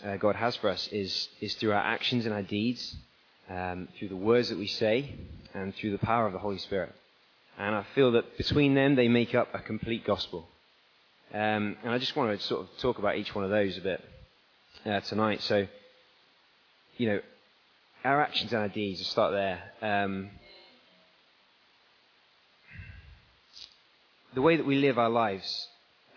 uh, 0.04 0.16
God 0.16 0.36
has 0.36 0.54
for 0.56 0.70
us 0.70 0.88
is, 0.92 1.28
is 1.40 1.54
through 1.54 1.72
our 1.72 1.82
actions 1.82 2.26
and 2.26 2.34
our 2.34 2.42
deeds, 2.42 2.96
um, 3.50 3.88
through 3.98 4.08
the 4.08 4.16
words 4.16 4.50
that 4.50 4.58
we 4.58 4.68
say, 4.68 5.14
and 5.54 5.74
through 5.74 5.90
the 5.90 5.98
power 5.98 6.26
of 6.26 6.32
the 6.32 6.38
Holy 6.38 6.58
Spirit. 6.58 6.94
And 7.58 7.74
I 7.74 7.84
feel 7.94 8.12
that 8.12 8.36
between 8.36 8.74
them, 8.74 8.94
they 8.94 9.08
make 9.08 9.34
up 9.34 9.48
a 9.52 9.58
complete 9.58 10.04
gospel. 10.04 10.46
Um, 11.34 11.76
and 11.82 11.90
I 11.90 11.98
just 11.98 12.14
want 12.14 12.38
to 12.38 12.46
sort 12.46 12.62
of 12.62 12.68
talk 12.78 12.98
about 12.98 13.16
each 13.16 13.34
one 13.34 13.44
of 13.44 13.50
those 13.50 13.76
a 13.76 13.80
bit 13.80 14.04
uh, 14.86 15.00
tonight. 15.00 15.42
So, 15.42 15.66
you 16.96 17.08
know, 17.08 17.20
our 18.04 18.22
actions 18.22 18.52
and 18.52 18.62
our 18.62 18.68
deeds, 18.68 19.00
I'll 19.00 19.06
start 19.06 19.32
there. 19.32 19.60
Um, 19.82 20.30
the 24.34 24.42
way 24.42 24.56
that 24.56 24.66
we 24.66 24.76
live 24.76 24.98
our 24.98 25.10
lives 25.10 25.68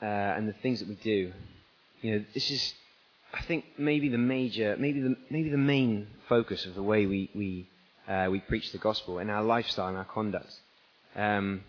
uh, 0.02 0.06
and 0.06 0.48
the 0.48 0.54
things 0.54 0.80
that 0.80 0.88
we 0.88 0.96
do, 0.96 1.32
you 2.02 2.12
know, 2.12 2.26
this 2.34 2.52
is, 2.52 2.74
I 3.34 3.42
think, 3.42 3.66
maybe 3.78 4.10
the 4.10 4.18
major, 4.18 4.76
maybe 4.78 5.02
the, 5.02 5.16
maybe 5.30 5.50
the 5.50 5.58
main 5.58 6.08
focus 6.30 6.66
of 6.66 6.76
the 6.76 6.84
way 6.84 7.06
we, 7.06 7.30
we, 7.34 7.68
uh, 8.08 8.28
we 8.30 8.40
preach 8.40 8.72
the 8.72 8.78
gospel 8.78 9.20
in 9.20 9.30
our 9.30 9.44
lifestyle 9.44 9.88
and 9.88 9.98
our 9.98 10.06
conduct. 10.06 10.54
Um, 11.16 11.64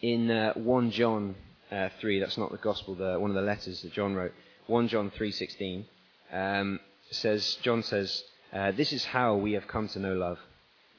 in 0.00 0.30
uh, 0.30 0.54
1 0.54 0.90
John 0.90 1.34
uh, 1.70 1.90
3, 2.00 2.20
that's 2.20 2.38
not 2.38 2.50
the 2.50 2.58
gospel, 2.58 2.94
the, 2.94 3.18
one 3.18 3.30
of 3.30 3.36
the 3.36 3.42
letters 3.42 3.82
that 3.82 3.92
John 3.92 4.14
wrote, 4.14 4.32
1 4.66 4.88
John 4.88 5.10
3.16, 5.10 5.84
um, 6.32 6.80
says, 7.10 7.58
John 7.62 7.82
says, 7.82 8.22
uh, 8.54 8.70
this 8.72 8.92
is 8.92 9.04
how 9.04 9.34
we 9.36 9.52
have 9.52 9.66
come 9.66 9.88
to 9.88 9.98
know 9.98 10.14
love, 10.14 10.38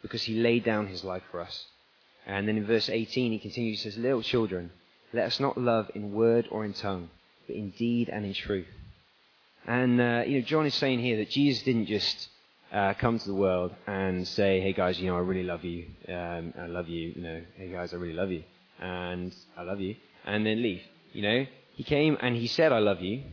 because 0.01 0.23
he 0.23 0.35
laid 0.35 0.63
down 0.63 0.87
his 0.87 1.03
life 1.03 1.23
for 1.31 1.39
us. 1.39 1.65
And 2.27 2.47
then 2.47 2.57
in 2.57 2.65
verse 2.65 2.89
18, 2.89 3.31
he 3.31 3.39
continues, 3.39 3.81
he 3.81 3.89
says, 3.89 3.97
Little 3.97 4.21
children, 4.21 4.71
let 5.13 5.25
us 5.25 5.39
not 5.39 5.57
love 5.57 5.89
in 5.95 6.13
word 6.13 6.47
or 6.51 6.65
in 6.65 6.73
tongue, 6.73 7.09
but 7.47 7.55
in 7.55 7.69
deed 7.71 8.09
and 8.09 8.25
in 8.25 8.33
truth. 8.33 8.67
And, 9.65 10.01
uh, 10.01 10.23
you 10.27 10.39
know, 10.39 10.45
John 10.45 10.65
is 10.65 10.75
saying 10.75 10.99
here 10.99 11.17
that 11.17 11.29
Jesus 11.29 11.63
didn't 11.63 11.87
just 11.87 12.29
uh, 12.71 12.93
come 12.95 13.17
to 13.17 13.27
the 13.27 13.33
world 13.33 13.73
and 13.87 14.27
say, 14.27 14.59
hey 14.59 14.73
guys, 14.73 14.99
you 14.99 15.07
know, 15.07 15.15
I 15.15 15.21
really 15.21 15.43
love 15.43 15.63
you. 15.63 15.85
Um, 16.07 16.53
I 16.59 16.67
love 16.67 16.89
you. 16.89 17.13
You 17.15 17.21
know, 17.21 17.41
hey 17.55 17.71
guys, 17.71 17.93
I 17.93 17.97
really 17.97 18.13
love 18.13 18.31
you. 18.31 18.43
And 18.79 19.33
I 19.57 19.63
love 19.63 19.79
you. 19.79 19.95
And 20.25 20.45
then 20.45 20.61
leave. 20.61 20.81
You 21.13 21.21
know, 21.21 21.45
he 21.75 21.83
came 21.83 22.17
and 22.19 22.35
he 22.35 22.47
said, 22.47 22.71
I 22.71 22.79
love 22.79 23.01
you. 23.01 23.23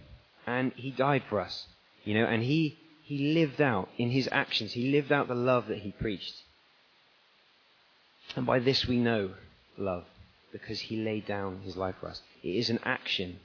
And 0.46 0.72
he 0.74 0.90
died 0.90 1.24
for 1.28 1.40
us. 1.40 1.66
You 2.04 2.14
know, 2.14 2.24
and 2.24 2.42
he, 2.42 2.78
he 3.12 3.34
lived 3.34 3.60
out 3.60 3.90
in 3.98 4.10
his 4.10 4.26
actions, 4.32 4.72
he 4.72 4.90
lived 4.90 5.12
out 5.12 5.28
the 5.28 5.34
love 5.34 5.66
that 5.66 5.80
he 5.80 5.92
preached. 5.92 6.34
And 8.34 8.46
by 8.46 8.58
this 8.58 8.86
we 8.86 8.96
know 8.96 9.32
love, 9.76 10.04
because 10.50 10.80
he 10.80 10.96
laid 10.96 11.26
down 11.26 11.60
his 11.62 11.76
life 11.76 11.96
for 12.00 12.08
us. 12.08 12.22
It 12.42 12.56
is 12.56 12.70
an 12.70 12.78
action 12.84 13.38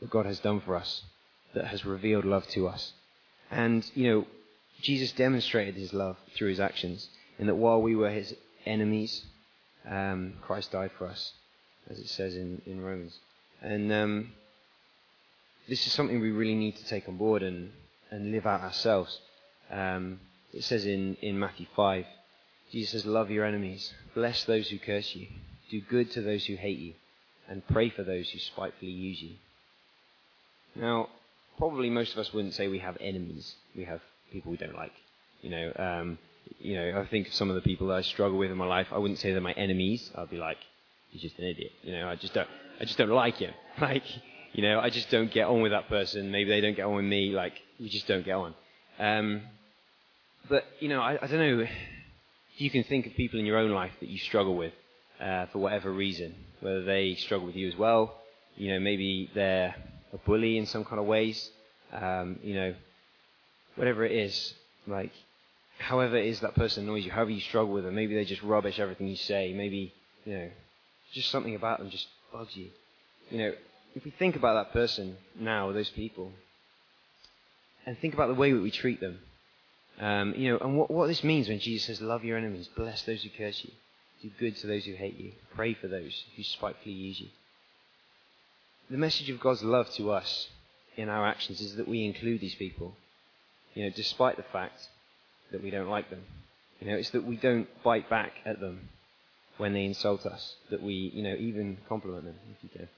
that 0.00 0.10
God 0.10 0.26
has 0.26 0.38
done 0.38 0.60
for 0.60 0.76
us 0.76 1.02
that 1.54 1.66
has 1.66 1.84
revealed 1.84 2.24
love 2.24 2.46
to 2.50 2.68
us. 2.68 2.92
And, 3.50 3.84
you 3.96 4.08
know, 4.08 4.26
Jesus 4.80 5.10
demonstrated 5.10 5.74
his 5.74 5.92
love 5.92 6.16
through 6.36 6.50
his 6.50 6.60
actions, 6.60 7.08
in 7.40 7.48
that 7.48 7.56
while 7.56 7.82
we 7.82 7.96
were 7.96 8.10
his 8.10 8.36
enemies, 8.64 9.24
um, 9.90 10.34
Christ 10.40 10.70
died 10.70 10.92
for 10.96 11.08
us, 11.08 11.32
as 11.90 11.98
it 11.98 12.08
says 12.08 12.36
in, 12.36 12.62
in 12.64 12.80
Romans. 12.80 13.18
And 13.60 13.92
um, 13.92 14.32
this 15.68 15.84
is 15.84 15.92
something 15.92 16.20
we 16.20 16.30
really 16.30 16.54
need 16.54 16.76
to 16.76 16.86
take 16.86 17.08
on 17.08 17.16
board 17.16 17.42
and, 17.42 17.72
and 18.10 18.32
live 18.32 18.46
out 18.46 18.60
ourselves. 18.60 19.18
Um, 19.70 20.20
it 20.52 20.64
says 20.64 20.86
in, 20.86 21.16
in 21.22 21.38
Matthew 21.38 21.66
5, 21.74 22.04
Jesus 22.70 22.92
says, 22.92 23.06
Love 23.06 23.30
your 23.30 23.44
enemies, 23.44 23.92
bless 24.14 24.44
those 24.44 24.68
who 24.68 24.78
curse 24.78 25.14
you, 25.14 25.28
do 25.70 25.80
good 25.80 26.10
to 26.12 26.22
those 26.22 26.44
who 26.46 26.56
hate 26.56 26.78
you, 26.78 26.94
and 27.48 27.66
pray 27.68 27.90
for 27.90 28.02
those 28.02 28.30
who 28.30 28.38
spitefully 28.38 28.90
use 28.90 29.20
you. 29.20 29.34
Now, 30.76 31.08
probably 31.58 31.90
most 31.90 32.12
of 32.12 32.18
us 32.18 32.32
wouldn't 32.32 32.54
say 32.54 32.68
we 32.68 32.78
have 32.78 32.96
enemies. 33.00 33.54
We 33.76 33.84
have 33.84 34.00
people 34.32 34.50
we 34.50 34.56
don't 34.56 34.74
like. 34.74 34.92
You 35.42 35.50
know, 35.50 35.72
um, 35.76 36.18
you 36.58 36.74
know, 36.74 37.00
I 37.00 37.06
think 37.06 37.28
of 37.28 37.34
some 37.34 37.48
of 37.48 37.54
the 37.54 37.62
people 37.62 37.88
that 37.88 37.94
I 37.94 38.02
struggle 38.02 38.38
with 38.38 38.50
in 38.50 38.56
my 38.56 38.66
life. 38.66 38.88
I 38.92 38.98
wouldn't 38.98 39.18
say 39.18 39.32
they're 39.32 39.40
my 39.40 39.52
enemies. 39.52 40.10
I'd 40.16 40.30
be 40.30 40.36
like, 40.36 40.58
he's 41.10 41.22
just 41.22 41.38
an 41.38 41.44
idiot. 41.46 41.72
You 41.82 41.92
know, 41.92 42.08
I 42.08 42.16
just 42.16 42.34
don't, 42.34 42.48
I 42.80 42.84
just 42.84 42.98
don't 42.98 43.10
like 43.10 43.36
him. 43.36 43.52
Like, 43.80 44.04
you 44.52 44.62
know, 44.62 44.78
I 44.78 44.88
just 44.88 45.10
don't 45.10 45.32
get 45.32 45.48
on 45.48 45.60
with 45.60 45.72
that 45.72 45.88
person. 45.88 46.30
Maybe 46.30 46.48
they 46.48 46.60
don't 46.60 46.76
get 46.76 46.84
on 46.84 46.94
with 46.94 47.04
me. 47.04 47.30
Like, 47.30 47.54
we 47.80 47.88
just 47.88 48.06
don't 48.06 48.24
get 48.24 48.34
on. 48.34 48.54
Um, 48.98 49.42
but 50.48 50.64
you 50.80 50.88
know, 50.88 51.00
I, 51.00 51.18
I 51.20 51.26
don't 51.26 51.38
know. 51.38 51.66
You 52.56 52.70
can 52.70 52.84
think 52.84 53.06
of 53.06 53.14
people 53.14 53.40
in 53.40 53.46
your 53.46 53.58
own 53.58 53.72
life 53.72 53.92
that 54.00 54.08
you 54.08 54.18
struggle 54.18 54.56
with 54.56 54.72
uh, 55.20 55.46
for 55.46 55.58
whatever 55.58 55.92
reason, 55.92 56.34
whether 56.60 56.84
they 56.84 57.14
struggle 57.14 57.46
with 57.46 57.56
you 57.56 57.68
as 57.68 57.76
well. 57.76 58.16
You 58.56 58.72
know, 58.72 58.80
maybe 58.80 59.30
they're 59.34 59.74
a 60.12 60.18
bully 60.18 60.58
in 60.58 60.66
some 60.66 60.84
kind 60.84 61.00
of 61.00 61.06
ways. 61.06 61.50
Um, 61.92 62.38
you 62.42 62.54
know, 62.54 62.74
whatever 63.76 64.04
it 64.04 64.12
is, 64.12 64.54
like, 64.86 65.12
however 65.78 66.16
it 66.16 66.26
is 66.26 66.40
that 66.40 66.54
person 66.54 66.84
annoys 66.84 67.04
you, 67.04 67.10
however 67.10 67.30
you 67.30 67.40
struggle 67.40 67.72
with 67.72 67.84
them, 67.84 67.94
maybe 67.94 68.14
they 68.14 68.24
just 68.24 68.42
rubbish 68.42 68.78
everything 68.78 69.08
you 69.08 69.16
say, 69.16 69.52
maybe, 69.52 69.92
you 70.24 70.34
know, 70.34 70.50
just 71.12 71.30
something 71.30 71.54
about 71.54 71.78
them 71.78 71.90
just 71.90 72.06
bugs 72.32 72.56
you. 72.56 72.68
You 73.30 73.38
know, 73.38 73.52
if 73.94 74.04
we 74.04 74.10
think 74.12 74.36
about 74.36 74.54
that 74.54 74.72
person 74.72 75.16
now, 75.38 75.72
those 75.72 75.90
people, 75.90 76.32
and 77.86 77.98
think 77.98 78.14
about 78.14 78.28
the 78.28 78.34
way 78.34 78.52
that 78.52 78.60
we 78.62 78.70
treat 78.70 79.00
them, 79.00 79.18
um, 80.00 80.34
you 80.36 80.50
know, 80.50 80.58
and 80.58 80.76
what, 80.76 80.90
what 80.90 81.06
this 81.06 81.22
means 81.22 81.48
when 81.48 81.60
Jesus 81.60 81.86
says, 81.86 82.00
love 82.00 82.24
your 82.24 82.36
enemies, 82.36 82.68
bless 82.76 83.02
those 83.02 83.22
who 83.22 83.30
curse 83.36 83.64
you, 83.64 83.70
do 84.22 84.30
good 84.38 84.56
to 84.58 84.66
those 84.66 84.84
who 84.84 84.94
hate 84.94 85.18
you, 85.18 85.32
pray 85.54 85.74
for 85.74 85.88
those 85.88 86.24
who 86.36 86.42
spitefully 86.42 86.94
use 86.94 87.20
you. 87.20 87.28
The 88.90 88.98
message 88.98 89.30
of 89.30 89.40
God's 89.40 89.62
love 89.62 89.90
to 89.94 90.10
us 90.10 90.48
in 90.96 91.08
our 91.08 91.26
actions 91.26 91.60
is 91.60 91.76
that 91.76 91.88
we 91.88 92.04
include 92.04 92.40
these 92.40 92.54
people, 92.54 92.94
you 93.74 93.84
know, 93.84 93.90
despite 93.94 94.36
the 94.36 94.44
fact 94.44 94.80
that 95.52 95.62
we 95.62 95.70
don't 95.70 95.88
like 95.88 96.10
them. 96.10 96.22
You 96.80 96.90
know, 96.90 96.96
it's 96.96 97.10
that 97.10 97.24
we 97.24 97.36
don't 97.36 97.68
bite 97.82 98.10
back 98.10 98.32
at 98.44 98.60
them 98.60 98.88
when 99.56 99.72
they 99.72 99.84
insult 99.84 100.26
us, 100.26 100.56
that 100.70 100.82
we, 100.82 101.12
you 101.14 101.22
know, 101.22 101.34
even 101.34 101.78
compliment 101.88 102.24
them, 102.24 102.34
if 102.50 102.64
you 102.64 102.68
can. 102.70 102.88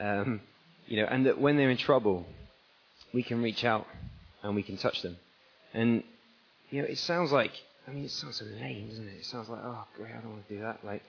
Um, 0.00 0.40
you 0.86 1.00
know, 1.00 1.08
and 1.10 1.26
that 1.26 1.38
when 1.38 1.56
they're 1.56 1.70
in 1.70 1.76
trouble, 1.76 2.26
we 3.12 3.22
can 3.22 3.42
reach 3.42 3.64
out 3.64 3.86
and 4.42 4.54
we 4.54 4.62
can 4.62 4.76
touch 4.76 5.02
them. 5.02 5.16
And, 5.74 6.02
you 6.70 6.82
know, 6.82 6.88
it 6.88 6.98
sounds 6.98 7.32
like, 7.32 7.52
I 7.86 7.90
mean, 7.90 8.04
it 8.04 8.10
sounds 8.10 8.36
so 8.36 8.44
lame, 8.44 8.88
doesn't 8.88 9.08
it? 9.08 9.14
It 9.20 9.26
sounds 9.26 9.48
like, 9.48 9.60
oh, 9.62 9.84
great, 9.96 10.12
I 10.12 10.20
don't 10.20 10.32
want 10.32 10.48
to 10.48 10.54
do 10.54 10.60
that. 10.62 10.84
Like, 10.84 11.02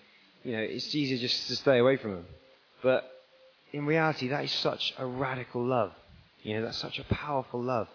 you 0.43 0.53
know, 0.53 0.62
it's 0.62 0.93
easier 0.95 1.17
just 1.17 1.48
to 1.48 1.55
stay 1.55 1.79
away 1.79 1.98
from 1.98 2.12
them. 2.12 2.25
But 2.81 3.09
in 3.74 3.86
reality, 3.86 4.29
that 4.29 4.43
is 4.43 4.51
such 4.51 4.93
a 4.98 5.05
radical 5.05 5.63
love. 5.63 5.91
You 6.43 6.55
know, 6.55 6.65
that's 6.65 6.77
such 6.77 7.00
a 7.00 7.03
powerful 7.03 7.62
love. 7.62 7.88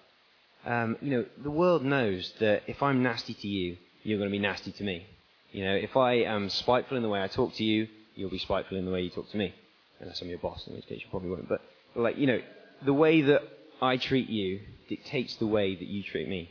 Um, 0.66 0.96
you 1.00 1.10
know, 1.10 1.24
the 1.42 1.50
world 1.50 1.84
knows 1.84 2.32
that 2.40 2.62
if 2.66 2.82
I'm 2.82 3.02
nasty 3.02 3.34
to 3.34 3.48
you, 3.48 3.76
you're 4.02 4.18
going 4.18 4.30
to 4.30 4.32
be 4.32 4.38
nasty 4.38 4.72
to 4.72 4.84
me. 4.84 5.06
You 5.52 5.64
know, 5.64 5.74
if 5.74 5.96
I 5.96 6.14
am 6.14 6.50
spiteful 6.50 6.96
in 6.96 7.02
the 7.02 7.08
way 7.08 7.22
I 7.22 7.28
talk 7.28 7.54
to 7.54 7.64
you, 7.64 7.88
you'll 8.14 8.30
be 8.30 8.38
spiteful 8.38 8.76
in 8.76 8.84
the 8.84 8.90
way 8.90 9.02
you 9.02 9.10
talk 9.10 9.30
to 9.30 9.36
me. 9.36 9.54
Unless 10.00 10.20
I'm 10.20 10.28
your 10.28 10.38
boss, 10.38 10.66
in 10.66 10.74
which 10.74 10.86
case 10.86 11.00
you 11.00 11.06
probably 11.10 11.30
won't. 11.30 11.48
But, 11.48 11.62
but 11.94 12.02
like, 12.02 12.18
you 12.18 12.26
know, 12.26 12.40
the 12.84 12.92
way 12.92 13.22
that 13.22 13.42
I 13.80 13.96
treat 13.96 14.28
you 14.28 14.60
dictates 14.88 15.36
the 15.36 15.46
way 15.46 15.74
that 15.74 15.86
you 15.86 16.02
treat 16.02 16.28
me. 16.28 16.50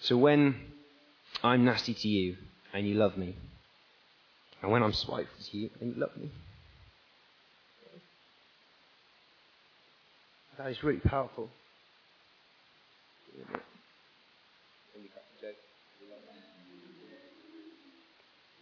So 0.00 0.16
when 0.16 0.56
I'm 1.42 1.64
nasty 1.64 1.94
to 1.94 2.08
you 2.08 2.36
and 2.72 2.86
you 2.86 2.94
love 2.94 3.16
me, 3.16 3.36
and 4.62 4.70
when 4.70 4.82
I'm 4.82 4.92
spiteful 4.92 5.44
to 5.50 5.56
you 5.56 5.70
and 5.80 5.94
you 5.94 6.00
love 6.00 6.16
me, 6.16 6.30
that 10.58 10.70
is 10.70 10.82
really 10.82 11.00
powerful. 11.00 11.50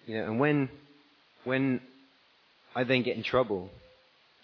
You 0.06 0.18
know, 0.18 0.24
and 0.24 0.40
when 0.40 0.68
when 1.44 1.80
I 2.74 2.84
then 2.84 3.02
get 3.02 3.16
in 3.16 3.22
trouble, 3.22 3.70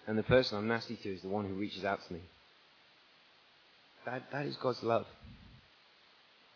and 0.07 0.17
the 0.17 0.23
person 0.23 0.59
I'm 0.59 0.69
nasty 0.69 0.97
to 0.97 1.15
is 1.15 1.23
the 1.23 1.29
one 1.29 1.47
who 1.47 1.55
reaches 1.55 1.85
out 1.85 2.07
to 2.07 2.13
me, 2.13 2.21
that 4.07 4.31
that 4.33 4.47
is 4.47 4.57
God's 4.57 4.83
love. 4.83 5.07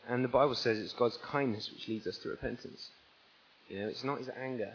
And 0.08 0.24
the 0.24 0.28
Bible 0.28 0.54
says 0.54 0.78
it's 0.78 0.92
God's 0.92 1.18
kindness 1.18 1.70
which 1.72 1.88
leads 1.88 2.06
us 2.06 2.18
to 2.18 2.28
repentance. 2.28 2.90
You 3.68 3.80
know, 3.80 3.88
it's 3.88 4.04
not 4.04 4.18
his 4.18 4.30
anger, 4.40 4.72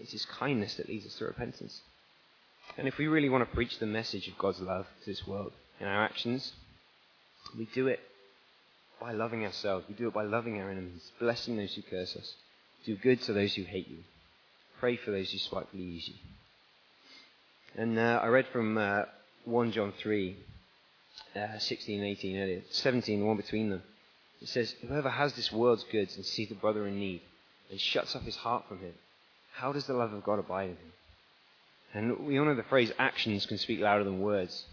it's 0.00 0.12
his 0.12 0.24
kindness 0.24 0.74
that 0.74 0.88
leads 0.88 1.06
us 1.06 1.14
to 1.16 1.24
repentance. 1.24 1.80
And 2.76 2.88
if 2.88 2.98
we 2.98 3.06
really 3.06 3.28
want 3.28 3.48
to 3.48 3.54
preach 3.54 3.78
the 3.78 3.86
message 3.86 4.28
of 4.28 4.38
God's 4.38 4.60
love 4.60 4.86
to 5.04 5.10
this 5.10 5.26
world 5.26 5.52
in 5.80 5.86
our 5.86 6.04
actions, 6.04 6.52
we 7.56 7.66
do 7.74 7.86
it 7.86 8.00
by 9.00 9.12
loving 9.12 9.44
ourselves. 9.44 9.86
We 9.88 9.94
do 9.94 10.08
it 10.08 10.14
by 10.14 10.24
loving 10.24 10.60
our 10.60 10.70
enemies, 10.70 11.10
blessing 11.18 11.56
those 11.56 11.74
who 11.74 11.82
curse 11.82 12.14
us, 12.16 12.34
do 12.84 12.96
good 12.96 13.22
to 13.22 13.32
those 13.32 13.54
who 13.54 13.62
hate 13.62 13.88
you, 13.88 13.98
pray 14.78 14.96
for 14.96 15.10
those 15.10 15.32
who 15.32 15.38
spitefully 15.38 15.82
use 15.82 16.08
you. 16.08 16.14
And 17.76 17.98
uh, 17.98 18.20
I 18.22 18.26
read 18.26 18.46
from 18.48 18.76
uh, 18.76 19.02
1 19.44 19.72
John 19.72 19.92
3, 19.98 20.36
uh, 21.36 21.58
16 21.58 22.00
and 22.00 22.08
18 22.08 22.36
earlier, 22.38 22.62
17, 22.70 23.20
the 23.20 23.24
one 23.26 23.36
between 23.36 23.70
them. 23.70 23.82
It 24.40 24.48
says, 24.48 24.74
Whoever 24.86 25.10
has 25.10 25.34
this 25.34 25.52
world's 25.52 25.84
goods 25.84 26.16
and 26.16 26.24
sees 26.24 26.50
a 26.50 26.54
brother 26.54 26.86
in 26.86 26.98
need 26.98 27.22
and 27.70 27.80
shuts 27.80 28.16
off 28.16 28.22
his 28.22 28.36
heart 28.36 28.64
from 28.68 28.78
him, 28.78 28.94
how 29.52 29.72
does 29.72 29.86
the 29.86 29.94
love 29.94 30.12
of 30.12 30.24
God 30.24 30.38
abide 30.38 30.70
in 30.70 30.76
him? 30.76 30.92
And 31.92 32.26
we 32.26 32.38
all 32.38 32.44
know 32.44 32.54
the 32.54 32.62
phrase 32.64 32.92
actions 32.98 33.46
can 33.46 33.58
speak 33.58 33.80
louder 33.80 34.04
than 34.04 34.20
words. 34.20 34.64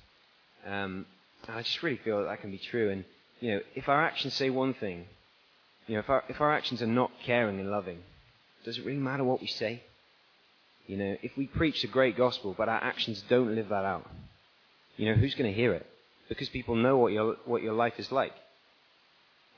Um, 0.66 1.06
I 1.48 1.62
just 1.62 1.82
really 1.82 1.98
feel 1.98 2.20
that 2.20 2.26
that 2.26 2.42
can 2.42 2.52
be 2.52 2.58
true. 2.58 2.92
And, 2.92 3.06
you 3.40 3.56
know, 3.56 3.60
if 3.76 3.90
our 3.90 4.04
actions 4.04 4.34
say 4.34 4.50
one 4.50 4.74
thing, 4.74 5.06
you 5.88 5.96
know, 5.96 6.00
if 6.00 6.10
our, 6.10 6.24
if 6.30 6.42
our 6.42 6.54
actions 6.54 6.82
are 6.82 6.88
not 6.88 7.12
caring 7.24 7.60
and 7.60 7.72
loving, 7.72 8.00
does 8.66 8.78
it 8.78 8.86
really 8.86 9.00
matter 9.00 9.24
what 9.24 9.42
we 9.42 9.48
say? 9.48 9.84
You 10.86 10.98
know, 10.98 11.18
if 11.22 11.36
we 11.38 11.48
preach 11.48 11.82
the 11.82 11.88
great 11.88 12.18
gospel, 12.18 12.54
but 12.58 12.70
our 12.70 12.82
actions 12.82 13.24
don't 13.30 13.56
live 13.56 13.70
that 13.70 13.86
out, 13.86 14.10
you 14.96 15.06
know, 15.06 15.16
who's 15.16 15.36
going 15.36 15.52
to 15.52 15.56
hear 15.56 15.74
it? 15.74 15.86
Because 16.30 16.50
people 16.50 16.76
know 16.76 16.98
what 16.98 17.14
your, 17.14 17.38
what 17.46 17.62
your 17.62 17.74
life 17.74 17.94
is 17.98 18.12
like. 18.12 18.34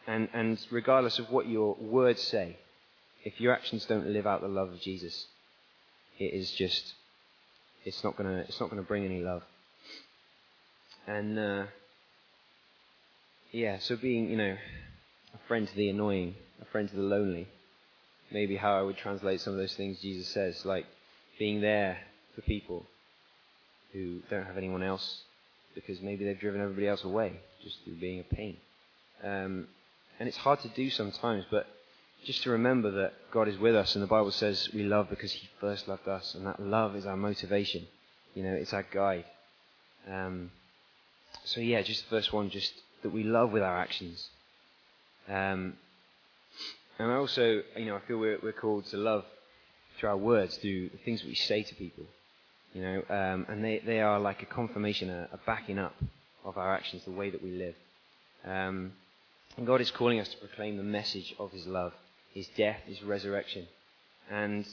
And, 0.07 0.29
and 0.33 0.59
regardless 0.71 1.19
of 1.19 1.29
what 1.29 1.47
your 1.47 1.75
words 1.75 2.21
say, 2.21 2.57
if 3.23 3.39
your 3.39 3.53
actions 3.53 3.85
don't 3.85 4.07
live 4.07 4.25
out 4.25 4.41
the 4.41 4.47
love 4.47 4.69
of 4.69 4.79
Jesus, 4.79 5.27
it 6.17 6.33
is 6.33 6.51
just 6.51 6.93
it's 7.85 8.03
not 8.03 8.15
gonna 8.17 8.45
it's 8.47 8.59
not 8.59 8.69
gonna 8.69 8.81
bring 8.81 9.05
any 9.05 9.21
love. 9.21 9.43
And 11.07 11.39
uh, 11.39 11.63
yeah, 13.51 13.79
so 13.79 13.95
being 13.95 14.29
you 14.29 14.38
know 14.38 14.57
a 15.33 15.47
friend 15.47 15.67
to 15.67 15.75
the 15.75 15.89
annoying, 15.89 16.35
a 16.61 16.65
friend 16.65 16.89
to 16.89 16.95
the 16.95 17.01
lonely, 17.01 17.47
maybe 18.31 18.55
how 18.55 18.77
I 18.77 18.81
would 18.81 18.97
translate 18.97 19.41
some 19.41 19.53
of 19.53 19.59
those 19.59 19.75
things 19.75 20.01
Jesus 20.01 20.27
says, 20.27 20.65
like 20.65 20.85
being 21.38 21.61
there 21.61 21.99
for 22.35 22.41
people 22.41 22.85
who 23.93 24.19
don't 24.29 24.45
have 24.45 24.57
anyone 24.57 24.83
else 24.83 25.23
because 25.75 26.01
maybe 26.01 26.25
they've 26.25 26.39
driven 26.39 26.61
everybody 26.61 26.88
else 26.88 27.03
away 27.03 27.33
just 27.63 27.83
through 27.83 27.95
being 27.95 28.19
a 28.19 28.35
pain. 28.35 28.57
Um, 29.23 29.67
and 30.19 30.27
it's 30.27 30.38
hard 30.38 30.59
to 30.61 30.69
do 30.69 30.89
sometimes, 30.89 31.45
but 31.49 31.67
just 32.25 32.43
to 32.43 32.49
remember 32.49 32.91
that 32.91 33.13
God 33.31 33.47
is 33.47 33.57
with 33.57 33.75
us, 33.75 33.95
and 33.95 34.03
the 34.03 34.07
Bible 34.07 34.31
says 34.31 34.69
we 34.73 34.83
love 34.83 35.09
because 35.09 35.31
He 35.31 35.47
first 35.59 35.88
loved 35.88 36.07
us, 36.07 36.35
and 36.35 36.45
that 36.45 36.61
love 36.61 36.95
is 36.95 37.05
our 37.05 37.15
motivation. 37.15 37.88
You 38.35 38.43
know, 38.43 38.53
it's 38.53 38.73
our 38.73 38.85
guide. 38.91 39.25
Um, 40.09 40.51
so 41.45 41.61
yeah, 41.61 41.81
just 41.81 42.03
the 42.03 42.09
first 42.09 42.33
one, 42.33 42.49
just 42.49 42.73
that 43.03 43.11
we 43.11 43.23
love 43.23 43.51
with 43.51 43.63
our 43.63 43.77
actions. 43.77 44.29
Um, 45.27 45.73
and 46.97 47.11
also, 47.11 47.61
you 47.77 47.85
know, 47.85 47.95
I 47.95 48.01
feel 48.01 48.17
we're, 48.17 48.39
we're 48.41 48.51
called 48.51 48.85
to 48.88 48.97
love 48.97 49.23
through 49.97 50.09
our 50.09 50.17
words, 50.17 50.57
through 50.57 50.89
the 50.89 50.97
things 50.97 51.23
we 51.23 51.35
say 51.35 51.63
to 51.63 51.75
people. 51.75 52.05
You 52.73 52.81
know, 52.81 53.03
um, 53.09 53.45
and 53.49 53.63
they, 53.63 53.81
they 53.85 53.99
are 54.01 54.19
like 54.19 54.43
a 54.43 54.45
confirmation, 54.45 55.09
a, 55.09 55.27
a, 55.33 55.38
backing 55.45 55.79
up 55.79 55.95
of 56.45 56.57
our 56.57 56.73
actions, 56.75 57.03
the 57.03 57.11
way 57.11 57.29
that 57.29 57.43
we 57.43 57.51
live. 57.51 57.75
Um, 58.45 58.93
and 59.57 59.65
God 59.65 59.81
is 59.81 59.89
calling 59.89 60.19
us 60.19 60.29
to 60.29 60.38
proclaim 60.38 60.77
the 60.77 60.83
message 60.83 61.33
of 61.39 61.51
His 61.51 61.65
love 61.65 61.93
his 62.33 62.47
death, 62.55 62.79
his 62.85 63.01
resurrection. 63.03 63.67
And, 64.29 64.65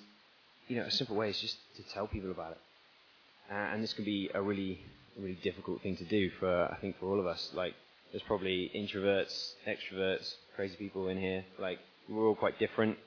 you 0.69 0.77
know, 0.77 0.85
a 0.85 0.91
simple 0.91 1.17
way 1.17 1.31
is 1.31 1.41
just 1.41 1.57
to 1.77 1.83
tell 1.95 2.07
people 2.07 2.31
about 2.31 2.53
it. 2.53 2.59
Uh, 3.51 3.55
and 3.55 3.83
this 3.83 3.93
can 3.93 4.05
be 4.05 4.31
a 4.35 4.43
really, 4.43 4.81
really 5.19 5.39
difficult 5.43 5.83
thing 5.83 5.97
to 5.97 6.05
do 6.05 6.31
for, 6.39 6.65
I 6.71 6.77
think, 6.81 6.99
for 6.99 7.07
all 7.07 7.21
of 7.21 7.27
us. 7.27 7.51
Like, 7.55 7.75
there's 8.13 8.23
probably 8.23 8.71
introverts, 8.75 9.53
extroverts, 9.67 10.35
crazy 10.55 10.77
people 10.77 11.09
in 11.09 11.19
here. 11.19 11.45
Like, 11.59 11.79
we're 12.09 12.27
all 12.27 12.35
quite 12.35 12.59
different. 12.59 12.99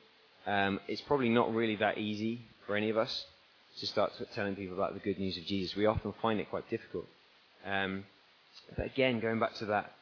Um, 0.48 0.80
it's 0.88 1.02
probably 1.02 1.30
not 1.30 1.54
really 1.54 1.76
that 1.78 1.98
easy 1.98 2.42
for 2.66 2.76
any 2.76 2.90
of 2.90 2.98
us 2.98 3.26
to 3.80 3.88
start 3.88 4.12
telling 4.34 4.56
people 4.56 4.76
about 4.76 4.94
the 4.94 5.00
good 5.00 5.20
news 5.20 5.38
of 5.38 5.46
Jesus. 5.46 5.76
We 5.76 5.86
often 5.86 6.14
find 6.22 6.40
it 6.40 6.50
quite 6.50 6.70
difficult. 6.70 7.06
Um, 7.66 8.06
but 8.76 8.86
again, 8.86 9.20
going 9.20 9.40
back 9.40 9.56
to 9.56 9.66
that 9.68 9.94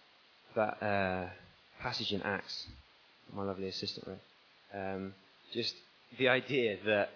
that 0.55 0.83
uh, 0.83 1.29
passage 1.81 2.11
in 2.11 2.21
Acts, 2.23 2.67
my 3.33 3.43
lovely 3.43 3.67
assistant 3.67 4.07
read, 4.07 4.19
um, 4.73 5.13
just 5.53 5.75
the 6.17 6.29
idea 6.29 6.77
that 6.85 7.09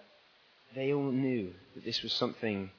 they 0.76 0.94
all 0.94 1.12
knew 1.12 1.54
that 1.76 1.84
this 1.84 2.02
was 2.04 2.14
something 2.14 2.70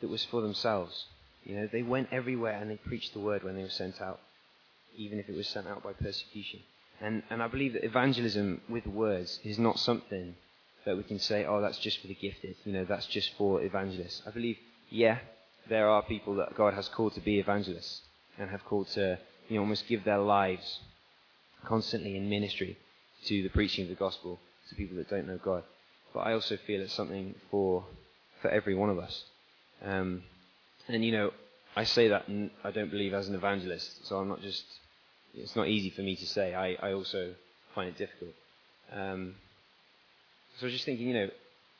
that 0.00 0.08
was 0.08 0.24
for 0.24 0.42
themselves. 0.42 1.06
You 1.44 1.56
know, 1.56 1.68
they 1.72 1.82
went 1.82 2.08
everywhere 2.12 2.58
and 2.60 2.70
they 2.70 2.76
preached 2.76 3.12
the 3.14 3.20
word 3.20 3.42
when 3.42 3.56
they 3.56 3.62
were 3.62 3.70
sent 3.70 4.00
out, 4.00 4.20
even 4.96 5.18
if 5.18 5.28
it 5.28 5.36
was 5.36 5.48
sent 5.48 5.66
out 5.66 5.82
by 5.82 5.92
persecution. 5.92 6.60
And, 7.00 7.22
and 7.30 7.42
I 7.42 7.48
believe 7.48 7.72
that 7.72 7.84
evangelism 7.84 8.60
with 8.68 8.86
words 8.86 9.40
is 9.42 9.58
not 9.58 9.78
something 9.78 10.34
that 10.84 10.96
we 10.96 11.02
can 11.02 11.18
say, 11.18 11.44
oh, 11.44 11.60
that's 11.60 11.78
just 11.78 12.00
for 12.00 12.06
the 12.08 12.14
gifted. 12.14 12.56
You 12.64 12.72
know, 12.72 12.84
that's 12.84 13.06
just 13.06 13.34
for 13.36 13.62
evangelists. 13.62 14.22
I 14.26 14.30
believe, 14.30 14.58
yeah, 14.88 15.18
there 15.68 15.88
are 15.88 16.02
people 16.02 16.34
that 16.36 16.54
God 16.56 16.74
has 16.74 16.88
called 16.88 17.14
to 17.14 17.20
be 17.20 17.38
evangelists 17.38 18.02
and 18.38 18.50
have 18.50 18.64
called 18.64 18.88
to, 18.88 19.18
you 19.48 19.56
know, 19.56 19.62
almost 19.62 19.86
give 19.88 20.04
their 20.04 20.18
lives 20.18 20.80
constantly 21.64 22.16
in 22.16 22.28
ministry 22.28 22.78
to 23.26 23.42
the 23.42 23.50
preaching 23.50 23.84
of 23.84 23.90
the 23.90 23.94
gospel 23.94 24.40
to 24.68 24.74
people 24.74 24.96
that 24.96 25.10
don't 25.10 25.26
know 25.26 25.38
God. 25.38 25.62
But 26.14 26.20
I 26.20 26.32
also 26.32 26.56
feel 26.56 26.80
it's 26.80 26.92
something 26.92 27.34
for 27.50 27.84
for 28.40 28.50
every 28.50 28.74
one 28.74 28.90
of 28.90 28.98
us. 28.98 29.24
Um, 29.84 30.22
and 30.88 31.04
you 31.04 31.12
know, 31.12 31.32
I 31.76 31.84
say 31.84 32.08
that 32.08 32.26
and 32.28 32.50
I 32.64 32.70
don't 32.70 32.90
believe 32.90 33.14
as 33.14 33.28
an 33.28 33.34
evangelist, 33.34 34.06
so 34.06 34.16
I'm 34.18 34.28
not 34.28 34.40
just. 34.40 34.64
It's 35.32 35.54
not 35.54 35.68
easy 35.68 35.90
for 35.90 36.02
me 36.02 36.16
to 36.16 36.26
say. 36.26 36.54
I, 36.54 36.74
I 36.88 36.92
also 36.92 37.34
find 37.72 37.88
it 37.88 37.96
difficult. 37.96 38.34
Um, 38.92 39.36
so 40.60 40.64
I 40.64 40.66
was 40.66 40.74
just 40.74 40.84
thinking, 40.84 41.08
you 41.08 41.14
know, 41.14 41.30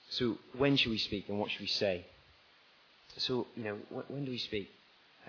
so 0.09 0.39
when 0.57 0.75
should 0.77 0.91
we 0.91 0.97
speak 0.97 1.29
and 1.29 1.39
what 1.39 1.51
should 1.51 1.61
we 1.61 1.67
say? 1.67 2.07
So, 3.19 3.47
you 3.55 3.65
know, 3.65 3.77
wh- 3.91 4.11
when 4.11 4.25
do 4.25 4.31
we 4.31 4.39
speak? 4.39 4.71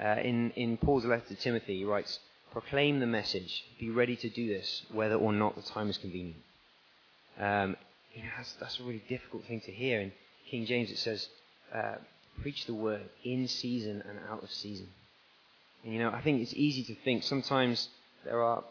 Uh, 0.01 0.22
in, 0.24 0.51
in 0.51 0.77
Paul's 0.77 1.03
letter 1.03 1.25
to 1.27 1.36
Timothy, 1.36 1.79
he 1.79 1.84
writes, 1.84 2.20
Proclaim 2.53 3.01
the 3.01 3.08
message. 3.08 3.65
Be 3.77 3.89
ready 3.89 4.15
to 4.15 4.29
do 4.29 4.48
this, 4.48 4.84
whether 4.93 5.15
or 5.15 5.34
not 5.34 5.58
the 5.58 5.63
time 5.63 5.89
is 5.89 5.98
convenient. 5.98 6.39
Um, 7.38 7.75
you 8.13 8.24
know, 8.24 8.29
that's, 8.38 8.53
that's 8.53 8.79
a 8.79 8.84
really 8.84 9.03
difficult 9.10 9.43
thing 9.43 9.60
to 9.62 9.72
hear. 9.72 10.00
In 10.00 10.13
King 10.50 10.65
James, 10.65 10.89
it 10.89 10.98
says, 10.98 11.27
uh, 11.74 11.96
Preach 12.41 12.65
the 12.65 12.74
word 12.74 13.01
in 13.25 13.50
season 13.50 14.01
and 14.08 14.17
out 14.29 14.43
of 14.43 14.51
season. 14.51 14.88
And, 15.84 15.93
you 15.93 16.00
know, 16.00 16.10
I 16.10 16.22
think 16.22 16.41
it's 16.41 16.53
easy 16.53 16.86
to 16.86 16.96
think 17.03 17.24
sometimes 17.24 17.89
there 18.24 18.41
are 18.41 18.63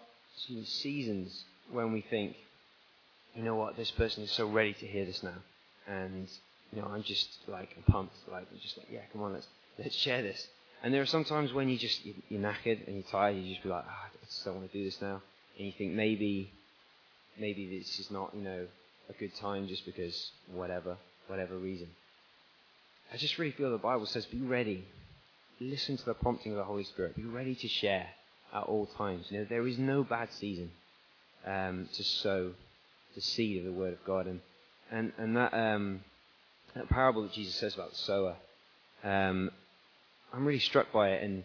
seasons 0.64 1.44
when 1.70 1.92
we 1.92 2.00
think, 2.00 2.36
you 3.34 3.42
know 3.42 3.54
what, 3.54 3.76
this 3.76 3.90
person 3.90 4.22
is 4.22 4.30
so 4.30 4.46
ready 4.46 4.72
to 4.74 4.86
hear 4.86 5.04
this 5.04 5.22
now. 5.22 5.38
And, 5.86 6.28
you 6.72 6.80
know, 6.80 6.88
I'm 6.88 7.02
just 7.02 7.28
like, 7.48 7.74
I'm 7.76 7.92
pumped. 7.92 8.16
Like, 8.30 8.46
I'm 8.50 8.58
just 8.60 8.76
like, 8.78 8.88
yeah, 8.90 9.00
come 9.12 9.22
on, 9.22 9.32
let's, 9.32 9.46
let's 9.78 9.94
share 9.94 10.22
this. 10.22 10.48
And 10.82 10.94
there 10.94 11.02
are 11.02 11.06
some 11.06 11.24
times 11.24 11.52
when 11.52 11.68
you 11.68 11.78
just, 11.78 12.00
you're 12.04 12.40
knackered 12.40 12.86
and 12.86 12.96
you're 12.96 13.10
tired, 13.10 13.36
you 13.36 13.50
just 13.50 13.62
be 13.62 13.68
like, 13.68 13.84
oh, 13.86 13.90
I 13.90 14.26
just 14.26 14.44
don't 14.44 14.56
want 14.56 14.70
to 14.70 14.78
do 14.78 14.84
this 14.84 15.00
now. 15.00 15.20
And 15.58 15.66
you 15.66 15.72
think 15.76 15.92
maybe, 15.92 16.50
maybe 17.38 17.78
this 17.78 17.98
is 17.98 18.10
not, 18.10 18.34
you 18.34 18.42
know, 18.42 18.66
a 19.08 19.12
good 19.14 19.34
time 19.36 19.68
just 19.68 19.84
because 19.84 20.30
whatever, 20.52 20.96
whatever 21.26 21.56
reason. 21.56 21.88
I 23.12 23.16
just 23.16 23.38
really 23.38 23.52
feel 23.52 23.70
the 23.70 23.78
Bible 23.78 24.06
says 24.06 24.24
be 24.26 24.40
ready. 24.40 24.84
Listen 25.60 25.96
to 25.96 26.04
the 26.04 26.14
prompting 26.14 26.52
of 26.52 26.58
the 26.58 26.64
Holy 26.64 26.84
Spirit. 26.84 27.16
Be 27.16 27.24
ready 27.24 27.54
to 27.56 27.68
share 27.68 28.06
at 28.54 28.62
all 28.62 28.86
times. 28.86 29.26
You 29.28 29.40
know, 29.40 29.46
there 29.48 29.66
is 29.66 29.78
no 29.78 30.04
bad 30.04 30.32
season 30.32 30.70
um, 31.46 31.88
to 31.92 32.04
sow 32.04 32.52
the 33.14 33.20
seed 33.20 33.58
of 33.58 33.64
the 33.64 33.78
Word 33.78 33.92
of 33.92 34.04
God. 34.04 34.26
And, 34.26 34.40
and, 34.90 35.12
and 35.18 35.36
that, 35.36 35.54
um, 35.54 36.00
that 36.74 36.88
parable 36.88 37.22
that 37.22 37.32
Jesus 37.32 37.54
says 37.54 37.74
about 37.74 37.90
the 37.90 37.96
sower, 37.96 38.36
um, 39.04 39.50
I'm 40.32 40.44
really 40.44 40.60
struck 40.60 40.92
by 40.92 41.10
it. 41.10 41.22
And 41.22 41.44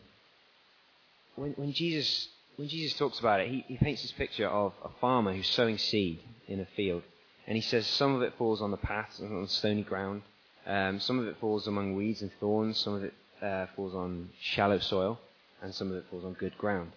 when, 1.35 1.51
when, 1.51 1.73
Jesus, 1.73 2.29
when 2.55 2.67
Jesus 2.67 2.97
talks 2.97 3.19
about 3.19 3.41
it, 3.41 3.49
he, 3.49 3.65
he 3.67 3.77
paints 3.77 4.01
this 4.01 4.11
picture 4.11 4.47
of 4.47 4.73
a 4.83 4.89
farmer 5.01 5.33
who's 5.33 5.49
sowing 5.49 5.77
seed 5.77 6.19
in 6.47 6.59
a 6.59 6.65
field. 6.75 7.03
And 7.47 7.55
he 7.55 7.61
says 7.61 7.85
some 7.85 8.15
of 8.15 8.21
it 8.21 8.33
falls 8.37 8.61
on 8.61 8.71
the 8.71 8.77
path, 8.77 9.19
on 9.21 9.47
stony 9.47 9.83
ground. 9.83 10.23
Um, 10.65 10.99
some 10.99 11.19
of 11.19 11.27
it 11.27 11.37
falls 11.39 11.67
among 11.67 11.95
weeds 11.95 12.21
and 12.21 12.31
thorns. 12.39 12.77
Some 12.79 12.95
of 12.95 13.03
it 13.03 13.13
uh, 13.41 13.67
falls 13.75 13.93
on 13.93 14.29
shallow 14.41 14.79
soil. 14.79 15.19
And 15.61 15.73
some 15.73 15.91
of 15.91 15.97
it 15.97 16.05
falls 16.09 16.25
on 16.25 16.33
good 16.33 16.57
ground. 16.57 16.91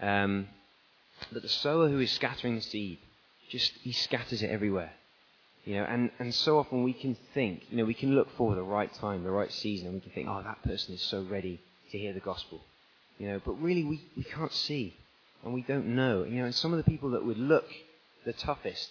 Um, 0.00 0.48
but 1.32 1.42
the 1.42 1.48
sower 1.48 1.88
who 1.88 2.00
is 2.00 2.10
scattering 2.10 2.56
the 2.56 2.60
seed, 2.62 2.98
just 3.50 3.72
he 3.82 3.92
scatters 3.92 4.42
it 4.42 4.50
everywhere. 4.50 4.92
You 5.64 5.76
know, 5.76 5.84
and, 5.84 6.10
and 6.18 6.34
so 6.34 6.58
often 6.58 6.82
we 6.82 6.92
can 6.92 7.16
think, 7.32 7.62
you 7.70 7.78
know, 7.78 7.86
we 7.86 7.94
can 7.94 8.14
look 8.14 8.28
for 8.36 8.54
the 8.54 8.62
right 8.62 8.92
time, 8.94 9.24
the 9.24 9.30
right 9.30 9.50
season, 9.50 9.86
and 9.86 9.94
we 9.94 10.00
can 10.00 10.10
think, 10.10 10.28
oh, 10.28 10.42
that 10.42 10.62
person 10.62 10.94
is 10.94 11.00
so 11.00 11.22
ready 11.22 11.58
to 11.90 11.98
hear 11.98 12.12
the 12.12 12.20
gospel. 12.20 12.60
You 13.18 13.28
know, 13.28 13.40
but 13.44 13.52
really 13.52 13.84
we, 13.84 14.02
we 14.16 14.24
can't 14.24 14.52
see 14.52 14.94
and 15.42 15.54
we 15.54 15.62
don't 15.62 15.86
know. 15.86 16.24
You 16.24 16.40
know, 16.40 16.44
and 16.44 16.54
some 16.54 16.72
of 16.72 16.78
the 16.78 16.90
people 16.90 17.10
that 17.10 17.24
would 17.24 17.38
look 17.38 17.66
the 18.26 18.32
toughest 18.32 18.90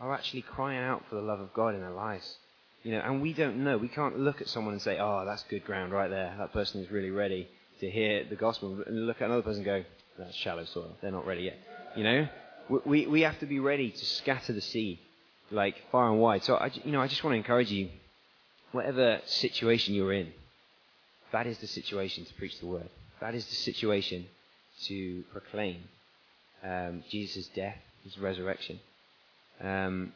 are 0.00 0.14
actually 0.14 0.42
crying 0.42 0.82
out 0.82 1.02
for 1.08 1.16
the 1.16 1.22
love 1.22 1.40
of 1.40 1.52
God 1.54 1.74
in 1.74 1.80
their 1.80 1.90
lives. 1.90 2.36
You 2.82 2.92
know, 2.92 3.00
and 3.00 3.20
we 3.20 3.32
don't 3.32 3.64
know. 3.64 3.78
We 3.78 3.88
can't 3.88 4.18
look 4.18 4.40
at 4.40 4.48
someone 4.48 4.74
and 4.74 4.82
say, 4.82 4.98
oh, 5.00 5.24
that's 5.26 5.42
good 5.44 5.64
ground 5.64 5.92
right 5.92 6.08
there. 6.08 6.34
That 6.38 6.52
person 6.52 6.80
is 6.80 6.90
really 6.90 7.10
ready 7.10 7.48
to 7.80 7.90
hear 7.90 8.24
the 8.28 8.36
gospel. 8.36 8.82
And 8.86 9.06
look 9.06 9.20
at 9.20 9.26
another 9.26 9.42
person 9.42 9.58
and 9.58 9.66
go, 9.66 9.84
that's 10.18 10.36
shallow 10.36 10.64
soil. 10.66 10.96
They're 11.02 11.10
not 11.10 11.26
ready 11.26 11.42
yet. 11.42 11.58
You 11.96 12.04
know, 12.04 12.28
we, 12.68 13.06
we 13.06 13.20
have 13.22 13.38
to 13.40 13.46
be 13.46 13.60
ready 13.60 13.90
to 13.90 14.04
scatter 14.04 14.52
the 14.52 14.60
seed 14.60 14.98
like 15.50 15.76
far 15.92 16.10
and 16.10 16.20
wide. 16.20 16.44
So 16.44 16.56
I, 16.56 16.70
you 16.84 16.92
know, 16.92 17.00
I 17.00 17.06
just 17.06 17.22
want 17.22 17.34
to 17.34 17.38
encourage 17.38 17.70
you, 17.70 17.88
whatever 18.72 19.20
situation 19.26 19.94
you're 19.94 20.12
in, 20.12 20.32
that 21.32 21.46
is 21.46 21.58
the 21.58 21.66
situation 21.66 22.24
to 22.24 22.34
preach 22.34 22.58
the 22.60 22.66
word. 22.66 22.88
That 23.20 23.34
is 23.34 23.46
the 23.46 23.54
situation 23.54 24.26
to 24.84 25.22
proclaim 25.32 25.84
um, 26.62 27.04
Jesus' 27.10 27.46
death, 27.48 27.78
his 28.04 28.18
resurrection. 28.18 28.80
Um, 29.60 30.12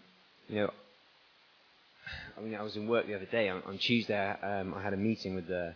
you 0.48 0.56
know, 0.56 0.70
I 2.38 2.40
mean, 2.40 2.54
I 2.54 2.62
was 2.62 2.76
in 2.76 2.88
work 2.88 3.06
the 3.06 3.14
other 3.14 3.26
day. 3.26 3.48
On, 3.48 3.62
on 3.66 3.78
Tuesday, 3.78 4.36
um, 4.42 4.74
I 4.74 4.82
had 4.82 4.92
a 4.92 4.98
meeting 4.98 5.34
with 5.34 5.46
the 5.46 5.74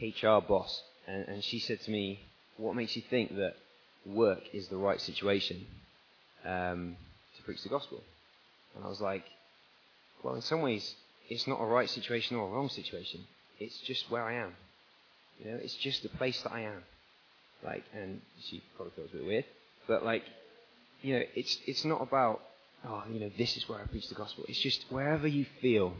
HR 0.00 0.40
boss, 0.40 0.82
and, 1.06 1.26
and 1.28 1.44
she 1.44 1.58
said 1.58 1.80
to 1.82 1.90
me, 1.90 2.20
"What 2.56 2.74
makes 2.74 2.94
you 2.96 3.02
think 3.08 3.36
that 3.36 3.54
work 4.08 4.42
is 4.52 4.68
the 4.68 4.76
right 4.76 5.00
situation 5.00 5.66
um, 6.44 6.96
to 7.36 7.42
preach 7.42 7.62
the 7.62 7.68
gospel?" 7.68 8.02
And 8.74 8.84
I 8.84 8.88
was 8.88 9.00
like, 9.00 9.24
"Well, 10.22 10.34
in 10.34 10.42
some 10.42 10.62
ways, 10.62 10.94
it's 11.28 11.46
not 11.46 11.60
a 11.60 11.64
right 11.64 11.88
situation 11.88 12.36
or 12.36 12.48
a 12.48 12.50
wrong 12.50 12.68
situation. 12.68 13.26
It's 13.58 13.78
just 13.80 14.10
where 14.10 14.22
I 14.22 14.34
am. 14.34 14.54
You 15.38 15.50
know, 15.50 15.58
it's 15.62 15.74
just 15.74 16.02
the 16.02 16.08
place 16.08 16.40
that 16.42 16.52
I 16.52 16.62
am. 16.62 16.82
Like, 17.64 17.84
and 17.94 18.20
she 18.40 18.62
probably 18.76 18.92
feels 18.94 19.10
a 19.12 19.16
bit 19.16 19.26
weird, 19.26 19.44
but 19.86 20.04
like, 20.04 20.22
you 21.02 21.14
know, 21.14 21.22
it's 21.34 21.58
it's 21.66 21.84
not 21.84 22.00
about 22.02 22.40
oh, 22.86 23.02
you 23.10 23.20
know, 23.20 23.30
this 23.36 23.56
is 23.56 23.68
where 23.68 23.80
I 23.80 23.86
preach 23.86 24.08
the 24.08 24.14
gospel. 24.14 24.44
It's 24.48 24.60
just 24.60 24.84
wherever 24.90 25.26
you 25.26 25.46
feel 25.60 25.92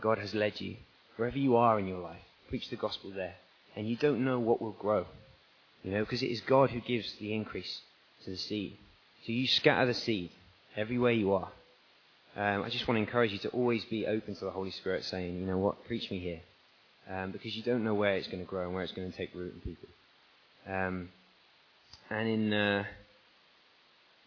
God 0.00 0.18
has 0.18 0.34
led 0.34 0.60
you, 0.60 0.76
wherever 1.16 1.38
you 1.38 1.56
are 1.56 1.78
in 1.78 1.86
your 1.86 1.98
life, 1.98 2.22
preach 2.48 2.68
the 2.70 2.76
gospel 2.76 3.10
there. 3.10 3.34
And 3.76 3.88
you 3.88 3.96
don't 3.96 4.24
know 4.24 4.38
what 4.38 4.60
will 4.60 4.72
grow, 4.72 5.06
you 5.82 5.90
know, 5.90 6.00
because 6.00 6.22
it 6.22 6.30
is 6.30 6.40
God 6.40 6.70
who 6.70 6.80
gives 6.80 7.12
the 7.14 7.34
increase 7.34 7.80
to 8.24 8.30
the 8.30 8.36
seed. 8.36 8.76
So 9.26 9.32
you 9.32 9.46
scatter 9.46 9.86
the 9.86 9.94
seed 9.94 10.30
everywhere 10.76 11.12
you 11.12 11.32
are. 11.32 11.50
Um, 12.36 12.62
I 12.62 12.70
just 12.70 12.88
want 12.88 12.96
to 12.96 13.02
encourage 13.02 13.32
you 13.32 13.38
to 13.40 13.48
always 13.50 13.84
be 13.84 14.06
open 14.06 14.34
to 14.36 14.44
the 14.44 14.50
Holy 14.50 14.70
Spirit 14.70 15.04
saying, 15.04 15.38
you 15.38 15.46
know 15.46 15.58
what, 15.58 15.84
preach 15.86 16.10
me 16.10 16.18
here. 16.18 16.40
Um, 17.10 17.32
because 17.32 17.54
you 17.54 17.62
don't 17.62 17.84
know 17.84 17.94
where 17.94 18.16
it's 18.16 18.28
going 18.28 18.42
to 18.42 18.48
grow 18.48 18.64
and 18.64 18.74
where 18.74 18.84
it's 18.84 18.92
going 18.92 19.10
to 19.10 19.16
take 19.16 19.34
root 19.34 19.54
in 19.54 19.60
people. 19.60 19.88
Um, 20.68 21.08
and 22.10 22.28
in, 22.28 22.52
uh, 22.52 22.84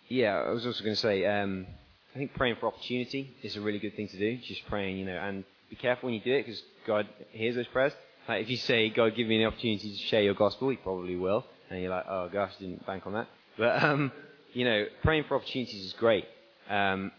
yeah, 0.10 0.36
I 0.36 0.50
was 0.52 0.66
also 0.66 0.84
going 0.84 0.96
to 0.96 1.02
say, 1.02 1.26
um, 1.26 1.66
I 2.14 2.18
think 2.18 2.34
praying 2.34 2.58
for 2.60 2.68
opportunity 2.68 3.34
is 3.44 3.56
a 3.56 3.62
really 3.62 3.80
good 3.80 3.96
thing 3.96 4.08
to 4.10 4.18
do. 4.18 4.38
Just 4.38 4.66
praying, 4.68 4.98
you 4.98 5.06
know, 5.06 5.18
and 5.18 5.44
be 5.70 5.76
careful 5.76 6.08
when 6.08 6.14
you 6.14 6.22
do 6.22 6.34
it 6.34 6.46
because 6.46 6.62
God 6.86 7.08
hears 7.32 7.56
those 7.56 7.68
prayers. 7.68 7.94
Like 8.28 8.44
if 8.44 8.50
you 8.50 8.58
say, 8.58 8.90
God, 8.90 9.16
give 9.16 9.28
me 9.28 9.42
an 9.42 9.48
opportunity 9.48 9.92
to 9.92 9.98
share 9.98 10.22
your 10.22 10.34
gospel, 10.34 10.70
He 10.70 10.78
probably 10.78 11.16
will. 11.16 11.46
And 11.70 11.82
you're 11.82 11.92
like, 11.92 12.06
oh 12.08 12.30
gosh, 12.32 12.52
didn't 12.60 12.86
bank 12.86 13.06
on 13.06 13.14
that. 13.14 13.28
But, 13.58 13.84
um, 13.84 14.12
you 14.54 14.66
know, 14.66 14.86
praying 15.04 15.26
for 15.28 15.36
opportunities 15.36 15.86
is 15.86 15.94
great. 15.94 16.26
Um, 16.70 17.12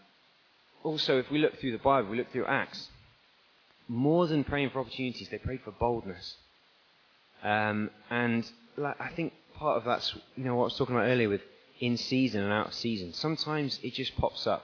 also, 0.83 1.19
if 1.19 1.29
we 1.31 1.39
look 1.39 1.59
through 1.59 1.71
the 1.71 1.77
Bible, 1.79 2.09
we 2.09 2.17
look 2.17 2.31
through 2.31 2.45
Acts, 2.45 2.89
more 3.87 4.27
than 4.27 4.43
praying 4.43 4.69
for 4.69 4.79
opportunities, 4.79 5.29
they 5.29 5.37
prayed 5.37 5.61
for 5.63 5.71
boldness. 5.71 6.35
Um, 7.43 7.89
and 8.09 8.49
like, 8.75 8.99
I 8.99 9.09
think 9.09 9.33
part 9.55 9.77
of 9.77 9.85
that's, 9.85 10.13
you 10.35 10.43
know, 10.43 10.55
what 10.55 10.63
I 10.63 10.65
was 10.65 10.77
talking 10.77 10.95
about 10.95 11.07
earlier 11.07 11.29
with 11.29 11.41
in 11.79 11.97
season 11.97 12.43
and 12.43 12.51
out 12.51 12.67
of 12.67 12.73
season. 12.73 13.13
Sometimes 13.13 13.79
it 13.83 13.93
just 13.93 14.15
pops 14.17 14.47
up. 14.47 14.63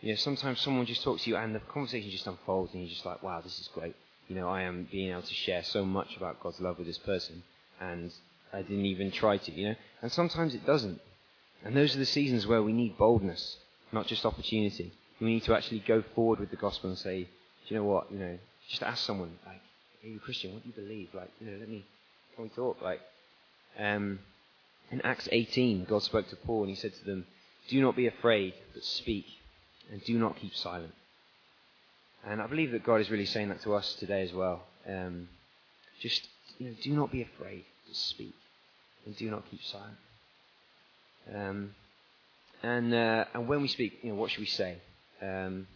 You 0.00 0.10
know, 0.10 0.16
sometimes 0.16 0.60
someone 0.60 0.86
just 0.86 1.02
talks 1.02 1.24
to 1.24 1.30
you 1.30 1.36
and 1.36 1.54
the 1.54 1.60
conversation 1.60 2.10
just 2.10 2.26
unfolds 2.26 2.72
and 2.72 2.82
you're 2.82 2.90
just 2.90 3.06
like, 3.06 3.22
wow, 3.22 3.40
this 3.40 3.58
is 3.60 3.68
great. 3.72 3.94
You 4.32 4.40
know, 4.40 4.48
I 4.48 4.62
am 4.62 4.88
being 4.90 5.10
able 5.10 5.20
to 5.20 5.34
share 5.34 5.62
so 5.62 5.84
much 5.84 6.16
about 6.16 6.40
God's 6.40 6.58
love 6.58 6.78
with 6.78 6.86
this 6.86 6.96
person 6.96 7.42
and 7.78 8.10
I 8.50 8.62
didn't 8.62 8.86
even 8.86 9.10
try 9.10 9.36
to, 9.36 9.52
you 9.52 9.68
know. 9.68 9.74
And 10.00 10.10
sometimes 10.10 10.54
it 10.54 10.64
doesn't. 10.64 10.98
And 11.62 11.76
those 11.76 11.94
are 11.94 11.98
the 11.98 12.06
seasons 12.06 12.46
where 12.46 12.62
we 12.62 12.72
need 12.72 12.96
boldness, 12.96 13.58
not 13.92 14.06
just 14.06 14.24
opportunity. 14.24 14.90
We 15.20 15.26
need 15.26 15.42
to 15.42 15.54
actually 15.54 15.80
go 15.80 16.02
forward 16.14 16.40
with 16.40 16.48
the 16.48 16.56
gospel 16.56 16.88
and 16.88 16.98
say, 16.98 17.24
do 17.24 17.28
you 17.74 17.76
know 17.76 17.84
what, 17.84 18.10
you 18.10 18.18
know, 18.18 18.38
just 18.70 18.82
ask 18.82 19.04
someone, 19.04 19.36
like, 19.44 19.60
are 20.02 20.08
you 20.08 20.16
a 20.16 20.20
Christian? 20.20 20.54
What 20.54 20.62
do 20.62 20.70
you 20.70 20.82
believe? 20.82 21.08
Like, 21.12 21.30
you 21.38 21.50
know, 21.50 21.58
let 21.58 21.68
me, 21.68 21.84
can 22.34 22.44
we 22.44 22.48
talk? 22.48 22.80
Like, 22.80 23.02
um, 23.78 24.18
in 24.90 25.02
Acts 25.02 25.28
18, 25.30 25.84
God 25.84 26.02
spoke 26.02 26.26
to 26.30 26.36
Paul 26.36 26.62
and 26.62 26.70
he 26.70 26.76
said 26.76 26.94
to 26.94 27.04
them, 27.04 27.26
Do 27.68 27.82
not 27.82 27.96
be 27.96 28.06
afraid, 28.06 28.54
but 28.72 28.82
speak, 28.82 29.26
and 29.90 30.02
do 30.02 30.18
not 30.18 30.38
keep 30.38 30.54
silent. 30.54 30.94
And 32.26 32.40
I 32.40 32.46
believe 32.46 32.72
that 32.72 32.84
God 32.84 33.00
is 33.00 33.10
really 33.10 33.26
saying 33.26 33.48
that 33.48 33.62
to 33.62 33.74
us 33.74 33.94
today 33.94 34.22
as 34.22 34.32
well. 34.32 34.62
Um, 34.88 35.28
just 36.00 36.26
you 36.58 36.68
know, 36.68 36.74
do 36.82 36.92
not 36.92 37.10
be 37.10 37.22
afraid 37.22 37.64
to 37.88 37.94
speak, 37.94 38.34
and 39.06 39.16
do 39.16 39.30
not 39.30 39.44
keep 39.50 39.62
silent. 39.64 39.96
Um, 41.34 41.74
and 42.62 42.94
uh, 42.94 43.24
and 43.34 43.48
when 43.48 43.62
we 43.62 43.68
speak, 43.68 43.98
you 44.02 44.10
know, 44.10 44.16
what 44.16 44.30
should 44.30 44.40
we 44.40 44.46
say? 44.46 44.76
Um, 45.20 45.66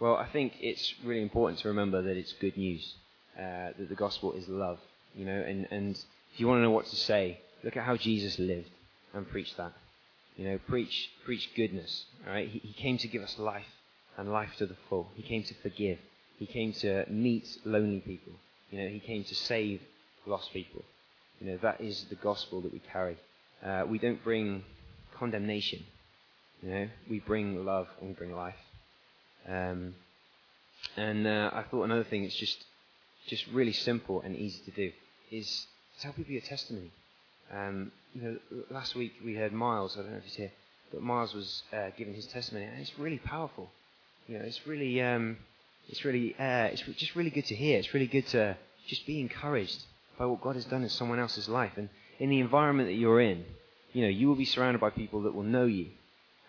well, 0.00 0.16
I 0.16 0.26
think 0.26 0.54
it's 0.60 0.94
really 1.04 1.22
important 1.22 1.60
to 1.60 1.68
remember 1.68 2.02
that 2.02 2.16
it's 2.16 2.32
good 2.34 2.56
news, 2.56 2.94
uh, 3.38 3.72
that 3.78 3.88
the 3.88 3.94
gospel 3.94 4.32
is 4.32 4.48
love, 4.48 4.78
you 5.14 5.24
know, 5.24 5.32
and, 5.32 5.68
and 5.70 5.96
if 6.32 6.40
you 6.40 6.48
want 6.48 6.58
to 6.58 6.62
know 6.62 6.70
what 6.70 6.86
to 6.86 6.96
say, 6.96 7.40
look 7.62 7.76
at 7.76 7.84
how 7.84 7.96
Jesus 7.96 8.38
lived 8.38 8.70
and 9.12 9.28
preach 9.28 9.56
that. 9.56 9.72
You 10.36 10.46
know, 10.46 10.58
preach, 10.68 11.10
preach 11.24 11.48
goodness, 11.54 12.06
all 12.26 12.32
right? 12.32 12.48
He, 12.48 12.58
he 12.58 12.72
came 12.72 12.98
to 12.98 13.08
give 13.08 13.22
us 13.22 13.38
life 13.38 13.66
and 14.16 14.32
life 14.32 14.50
to 14.58 14.66
the 14.66 14.76
full. 14.88 15.08
He 15.14 15.22
came 15.22 15.42
to 15.44 15.54
forgive. 15.62 15.98
He 16.38 16.46
came 16.46 16.72
to 16.74 17.04
meet 17.10 17.46
lonely 17.64 18.00
people. 18.00 18.32
You 18.70 18.82
know, 18.82 18.88
he 18.88 19.00
came 19.00 19.24
to 19.24 19.34
save 19.34 19.80
lost 20.26 20.52
people. 20.52 20.82
You 21.40 21.48
know, 21.48 21.58
that 21.62 21.80
is 21.80 22.04
the 22.08 22.16
gospel 22.16 22.60
that 22.62 22.72
we 22.72 22.80
carry. 22.92 23.16
Uh, 23.64 23.84
we 23.88 23.98
don't 23.98 24.22
bring 24.22 24.64
condemnation. 25.18 25.84
You 26.62 26.70
know, 26.70 26.88
we 27.10 27.20
bring 27.20 27.64
love 27.64 27.88
and 28.00 28.08
we 28.10 28.14
bring 28.14 28.34
life. 28.34 28.54
Um, 29.48 29.94
and 30.96 31.26
uh, 31.26 31.50
I 31.52 31.62
thought 31.62 31.84
another 31.84 32.04
thing 32.04 32.22
that's 32.22 32.36
just 32.36 32.64
just 33.26 33.46
really 33.48 33.72
simple 33.72 34.20
and 34.20 34.36
easy 34.36 34.60
to 34.66 34.70
do 34.70 34.92
is 35.30 35.66
tell 36.00 36.12
people 36.12 36.32
your 36.32 36.42
testimony. 36.42 36.90
Um, 37.52 37.90
you 38.14 38.22
know, 38.22 38.38
last 38.70 38.94
week 38.94 39.12
we 39.24 39.34
heard 39.34 39.52
Miles. 39.52 39.96
I 39.96 40.02
don't 40.02 40.12
know 40.12 40.18
if 40.18 40.24
he's 40.24 40.34
here, 40.34 40.52
but 40.92 41.02
Miles 41.02 41.34
was 41.34 41.62
uh, 41.72 41.90
giving 41.96 42.14
his 42.14 42.26
testimony, 42.26 42.66
and 42.66 42.80
it's 42.80 42.98
really 42.98 43.18
powerful. 43.18 43.70
You 44.26 44.38
know, 44.38 44.44
it's 44.44 44.66
really 44.66 45.00
um, 45.02 45.36
it's 45.88 46.04
really 46.04 46.34
uh, 46.38 46.68
it's 46.72 46.82
just 46.96 47.14
really 47.14 47.30
good 47.30 47.46
to 47.46 47.54
hear. 47.54 47.78
It's 47.78 47.92
really 47.94 48.06
good 48.06 48.26
to 48.28 48.56
just 48.86 49.06
be 49.06 49.20
encouraged 49.20 49.82
by 50.18 50.26
what 50.26 50.40
God 50.40 50.54
has 50.54 50.64
done 50.64 50.82
in 50.82 50.88
someone 50.88 51.18
else's 51.18 51.48
life, 51.48 51.72
and 51.76 51.88
in 52.18 52.30
the 52.30 52.40
environment 52.40 52.88
that 52.88 52.94
you're 52.94 53.20
in. 53.20 53.44
You 53.92 54.02
know, 54.02 54.08
you 54.08 54.28
will 54.28 54.34
be 54.34 54.44
surrounded 54.44 54.80
by 54.80 54.90
people 54.90 55.22
that 55.22 55.34
will 55.34 55.44
know 55.44 55.66
you, 55.66 55.88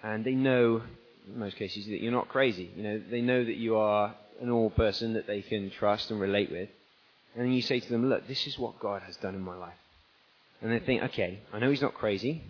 and 0.01 0.25
they 0.25 0.33
know 0.33 0.81
in 1.27 1.39
most 1.39 1.55
cases, 1.57 1.85
that 1.85 2.01
you're 2.01 2.11
not 2.11 2.29
crazy. 2.29 2.71
You 2.75 2.83
know, 2.83 3.01
they 3.09 3.21
know 3.21 3.43
that 3.43 3.55
you 3.55 3.77
are 3.77 4.15
a 4.41 4.45
normal 4.45 4.69
person 4.71 5.13
that 5.13 5.27
they 5.27 5.41
can 5.41 5.71
trust 5.71 6.11
and 6.11 6.19
relate 6.19 6.51
with. 6.51 6.69
And 7.35 7.45
then 7.45 7.51
you 7.51 7.61
say 7.61 7.79
to 7.79 7.89
them, 7.89 8.09
look, 8.09 8.27
this 8.27 8.47
is 8.47 8.57
what 8.57 8.79
God 8.79 9.01
has 9.03 9.17
done 9.17 9.35
in 9.35 9.41
my 9.41 9.55
life. 9.55 9.73
And 10.61 10.71
they 10.71 10.79
think, 10.79 11.03
okay, 11.03 11.39
I 11.51 11.59
know 11.59 11.69
he's 11.69 11.81
not 11.81 11.93
crazy. 11.93 12.43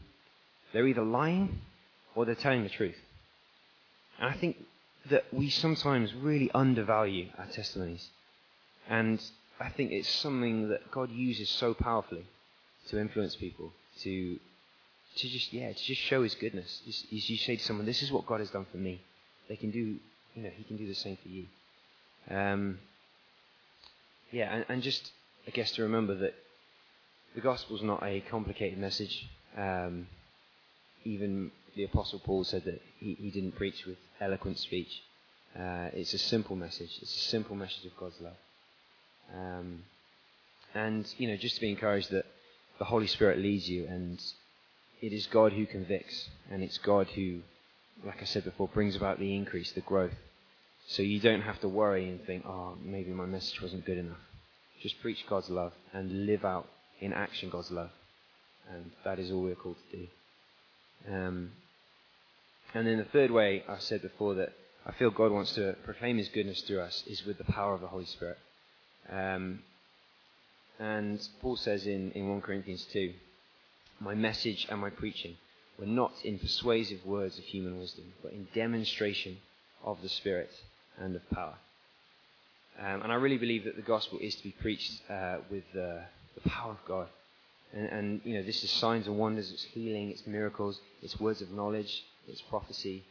They're 0.73 0.87
either 0.87 1.03
lying 1.03 1.61
or 2.13 2.25
they're 2.25 2.35
telling 2.35 2.63
the 2.63 2.69
truth. 2.69 2.97
And 4.19 4.29
I 4.29 4.37
think 4.37 4.57
that 5.09 5.25
we 5.31 5.49
sometimes 5.49 6.13
really 6.13 6.49
undervalue 6.53 7.29
our 7.37 7.45
testimonies. 7.47 8.09
And 8.89 9.21
I 9.59 9.69
think 9.69 9.91
it's 9.91 10.09
something 10.09 10.69
that 10.69 10.91
God 10.91 11.11
uses 11.11 11.49
so 11.49 11.73
powerfully 11.73 12.25
to 12.89 12.99
influence 12.99 13.35
people, 13.35 13.71
to 14.01 14.39
to 15.15 15.29
just 15.29 15.53
yeah 15.53 15.71
to 15.71 15.83
just 15.83 16.01
show 16.01 16.23
His 16.23 16.35
goodness. 16.35 16.81
As 16.87 17.29
you 17.29 17.37
say 17.37 17.55
to 17.55 17.63
someone, 17.63 17.85
"This 17.85 18.03
is 18.03 18.11
what 18.11 18.25
God 18.25 18.39
has 18.39 18.49
done 18.49 18.65
for 18.71 18.77
me," 18.77 19.01
they 19.47 19.55
can 19.55 19.71
do 19.71 19.97
you 20.35 20.43
know 20.43 20.49
He 20.49 20.63
can 20.63 20.77
do 20.77 20.87
the 20.87 20.95
same 20.95 21.17
for 21.17 21.29
you. 21.29 21.45
Um, 22.29 22.79
yeah, 24.31 24.53
and, 24.53 24.65
and 24.69 24.83
just 24.83 25.11
I 25.47 25.51
guess 25.51 25.71
to 25.73 25.83
remember 25.83 26.15
that 26.15 26.35
the 27.33 27.41
gospel 27.41 27.75
is 27.75 27.83
not 27.83 28.03
a 28.03 28.21
complicated 28.21 28.77
message. 28.77 29.27
Um, 29.57 30.07
even 31.05 31.51
the 31.75 31.83
Apostle 31.83 32.19
Paul 32.19 32.43
said 32.43 32.63
that 32.65 32.81
he, 32.99 33.15
he 33.15 33.29
didn't 33.31 33.55
preach 33.55 33.85
with 33.85 33.97
eloquent 34.19 34.59
speech. 34.59 35.01
Uh, 35.57 35.89
it's 35.93 36.13
a 36.13 36.17
simple 36.17 36.55
message. 36.55 36.91
It's 37.01 37.15
a 37.15 37.29
simple 37.29 37.55
message 37.55 37.85
of 37.85 37.97
God's 37.97 38.19
love. 38.21 38.37
Um, 39.33 39.83
and, 40.73 41.11
you 41.17 41.27
know, 41.27 41.37
just 41.37 41.55
to 41.55 41.61
be 41.61 41.69
encouraged 41.69 42.11
that 42.11 42.25
the 42.79 42.85
Holy 42.85 43.07
Spirit 43.07 43.39
leads 43.39 43.69
you 43.69 43.87
and 43.87 44.21
it 45.01 45.13
is 45.13 45.27
God 45.27 45.53
who 45.53 45.65
convicts, 45.65 46.29
and 46.49 46.63
it's 46.63 46.77
God 46.77 47.07
who, 47.07 47.41
like 48.05 48.21
I 48.21 48.25
said 48.25 48.43
before, 48.43 48.67
brings 48.67 48.95
about 48.95 49.19
the 49.19 49.35
increase, 49.35 49.71
the 49.71 49.81
growth. 49.81 50.15
So 50.87 51.01
you 51.01 51.19
don't 51.19 51.41
have 51.41 51.59
to 51.61 51.67
worry 51.69 52.07
and 52.09 52.23
think, 52.25 52.45
oh, 52.45 52.77
maybe 52.81 53.11
my 53.11 53.25
message 53.25 53.61
wasn't 53.61 53.85
good 53.85 53.97
enough. 53.97 54.17
Just 54.81 55.01
preach 55.01 55.25
God's 55.27 55.49
love 55.49 55.73
and 55.93 56.25
live 56.25 56.45
out 56.45 56.67
in 56.99 57.13
action 57.13 57.49
God's 57.49 57.71
love. 57.71 57.91
And 58.71 58.91
that 59.03 59.19
is 59.19 59.31
all 59.31 59.41
we're 59.41 59.55
called 59.55 59.77
to 59.91 59.97
do. 59.97 60.07
Um, 61.13 61.51
and 62.73 62.87
then 62.87 62.97
the 62.97 63.05
third 63.05 63.31
way, 63.31 63.63
I 63.67 63.77
said 63.79 64.01
before 64.01 64.35
that 64.35 64.53
I 64.85 64.91
feel 64.91 65.09
God 65.09 65.31
wants 65.31 65.55
to 65.55 65.75
proclaim 65.83 66.17
His 66.17 66.29
goodness 66.29 66.61
through 66.61 66.81
us 66.81 67.03
is 67.07 67.25
with 67.25 67.37
the 67.37 67.43
power 67.45 67.73
of 67.73 67.81
the 67.81 67.87
Holy 67.87 68.05
Spirit. 68.05 68.37
Um, 69.09 69.59
and 70.79 71.25
Paul 71.41 71.55
says 71.55 71.85
in, 71.85 72.11
in 72.11 72.29
1 72.29 72.41
Corinthians 72.41 72.85
2 72.91 73.13
my 73.99 74.13
message 74.13 74.67
and 74.69 74.79
my 74.79 74.89
preaching 74.89 75.37
were 75.79 75.85
not 75.85 76.13
in 76.23 76.39
persuasive 76.39 77.05
words 77.05 77.37
of 77.37 77.45
human 77.45 77.79
wisdom, 77.79 78.13
but 78.21 78.33
in 78.33 78.47
demonstration 78.53 79.37
of 79.83 80.01
the 80.01 80.09
Spirit 80.09 80.51
and 80.97 81.15
of 81.15 81.29
power. 81.29 81.55
Um, 82.79 83.03
and 83.03 83.11
I 83.11 83.15
really 83.15 83.37
believe 83.37 83.63
that 83.65 83.75
the 83.75 83.81
gospel 83.81 84.19
is 84.19 84.35
to 84.35 84.43
be 84.43 84.51
preached 84.51 85.09
uh, 85.09 85.37
with 85.49 85.63
uh, 85.73 86.03
the 86.35 86.49
power 86.49 86.71
of 86.71 86.85
God. 86.85 87.07
And, 87.73 87.87
and, 87.87 88.21
you 88.23 88.35
know, 88.35 88.43
this 88.43 88.63
is 88.63 88.69
signs 88.69 89.07
and 89.07 89.17
wonders, 89.17 89.51
it's 89.51 89.63
healing, 89.63 90.09
it's 90.09 90.27
miracles, 90.27 90.79
it's 91.01 91.19
words 91.19 91.41
of 91.41 91.51
knowledge, 91.51 92.03
it's 92.27 92.41
prophecy. 92.41 93.03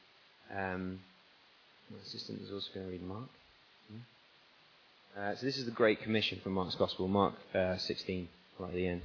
Um, 0.54 1.00
my 1.90 1.98
assistant 2.04 2.40
is 2.42 2.52
also 2.52 2.68
going 2.74 2.86
to 2.86 2.92
read 2.92 3.02
Mark. 3.02 3.28
Hmm? 3.88 5.20
Uh, 5.20 5.34
so 5.36 5.46
this 5.46 5.58
is 5.58 5.64
the 5.64 5.70
Great 5.70 6.02
Commission 6.02 6.40
from 6.42 6.52
Mark's 6.52 6.74
Gospel, 6.74 7.08
Mark 7.08 7.34
uh, 7.54 7.76
16, 7.76 8.28
right 8.58 8.68
at 8.68 8.74
the 8.74 8.86
end. 8.86 9.02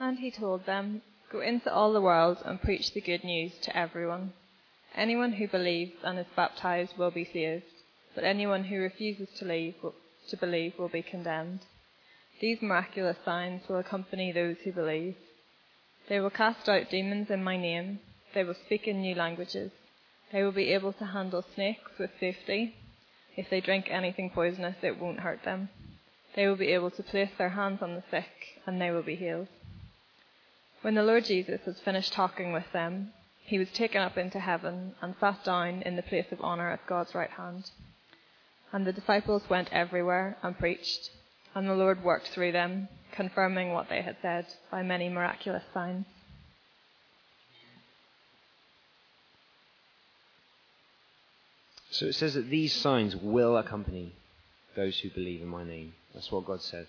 And 0.00 0.18
he 0.18 0.30
told 0.30 0.66
them, 0.66 1.02
Go 1.32 1.40
into 1.40 1.72
all 1.72 1.92
the 1.92 2.00
world 2.00 2.38
and 2.44 2.60
preach 2.60 2.92
the 2.92 3.00
good 3.00 3.24
news 3.24 3.52
to 3.62 3.76
everyone. 3.76 4.32
Anyone 4.94 5.32
who 5.32 5.48
believes 5.48 5.96
and 6.04 6.18
is 6.18 6.26
baptized 6.36 6.96
will 6.96 7.10
be 7.10 7.24
saved, 7.24 7.64
but 8.14 8.22
anyone 8.22 8.64
who 8.64 8.78
refuses 8.78 9.28
to, 9.38 9.44
leave, 9.44 9.74
to 10.28 10.36
believe 10.36 10.74
will 10.78 10.88
be 10.88 11.02
condemned. 11.02 11.60
These 12.40 12.62
miraculous 12.62 13.16
signs 13.24 13.62
will 13.68 13.78
accompany 13.78 14.30
those 14.30 14.56
who 14.62 14.72
believe. 14.72 15.16
They 16.08 16.20
will 16.20 16.30
cast 16.30 16.68
out 16.68 16.90
demons 16.90 17.30
in 17.30 17.42
my 17.42 17.56
name. 17.56 18.00
They 18.34 18.44
will 18.44 18.54
speak 18.54 18.86
in 18.86 19.00
new 19.00 19.14
languages. 19.14 19.72
They 20.32 20.42
will 20.42 20.52
be 20.52 20.72
able 20.72 20.92
to 20.94 21.06
handle 21.06 21.44
snakes 21.54 21.92
with 21.98 22.10
safety. 22.18 22.74
If 23.36 23.48
they 23.50 23.60
drink 23.60 23.88
anything 23.90 24.30
poisonous, 24.30 24.76
it 24.82 24.98
won't 24.98 25.20
hurt 25.20 25.42
them. 25.44 25.70
They 26.34 26.46
will 26.46 26.56
be 26.56 26.72
able 26.72 26.90
to 26.90 27.02
place 27.02 27.30
their 27.38 27.50
hands 27.50 27.80
on 27.80 27.94
the 27.94 28.02
sick, 28.10 28.60
and 28.66 28.80
they 28.80 28.90
will 28.90 29.02
be 29.02 29.16
healed. 29.16 29.48
When 30.82 30.94
the 30.94 31.02
Lord 31.02 31.24
Jesus 31.24 31.60
had 31.64 31.76
finished 31.78 32.12
talking 32.12 32.52
with 32.52 32.70
them, 32.72 33.12
he 33.46 33.58
was 33.58 33.70
taken 33.70 34.02
up 34.02 34.18
into 34.18 34.40
heaven 34.40 34.94
and 35.00 35.14
sat 35.20 35.44
down 35.44 35.82
in 35.82 35.96
the 35.96 36.02
place 36.02 36.30
of 36.32 36.40
honour 36.40 36.70
at 36.70 36.86
God's 36.86 37.14
right 37.14 37.30
hand. 37.30 37.70
And 38.72 38.86
the 38.86 38.92
disciples 38.92 39.48
went 39.48 39.72
everywhere 39.72 40.36
and 40.42 40.58
preached, 40.58 41.10
and 41.54 41.68
the 41.68 41.74
Lord 41.74 42.02
worked 42.02 42.28
through 42.28 42.52
them, 42.52 42.88
confirming 43.14 43.72
what 43.72 43.88
they 43.88 44.02
had 44.02 44.16
said 44.22 44.46
by 44.70 44.82
many 44.82 45.08
miraculous 45.08 45.62
signs. 45.72 46.06
So 51.90 52.06
it 52.06 52.14
says 52.14 52.34
that 52.34 52.50
these 52.50 52.72
signs 52.72 53.14
will 53.14 53.56
accompany 53.56 54.12
those 54.74 54.98
who 54.98 55.10
believe 55.10 55.40
in 55.42 55.48
my 55.48 55.62
name. 55.62 55.94
That's 56.12 56.30
what 56.32 56.44
God 56.44 56.60
said. 56.60 56.86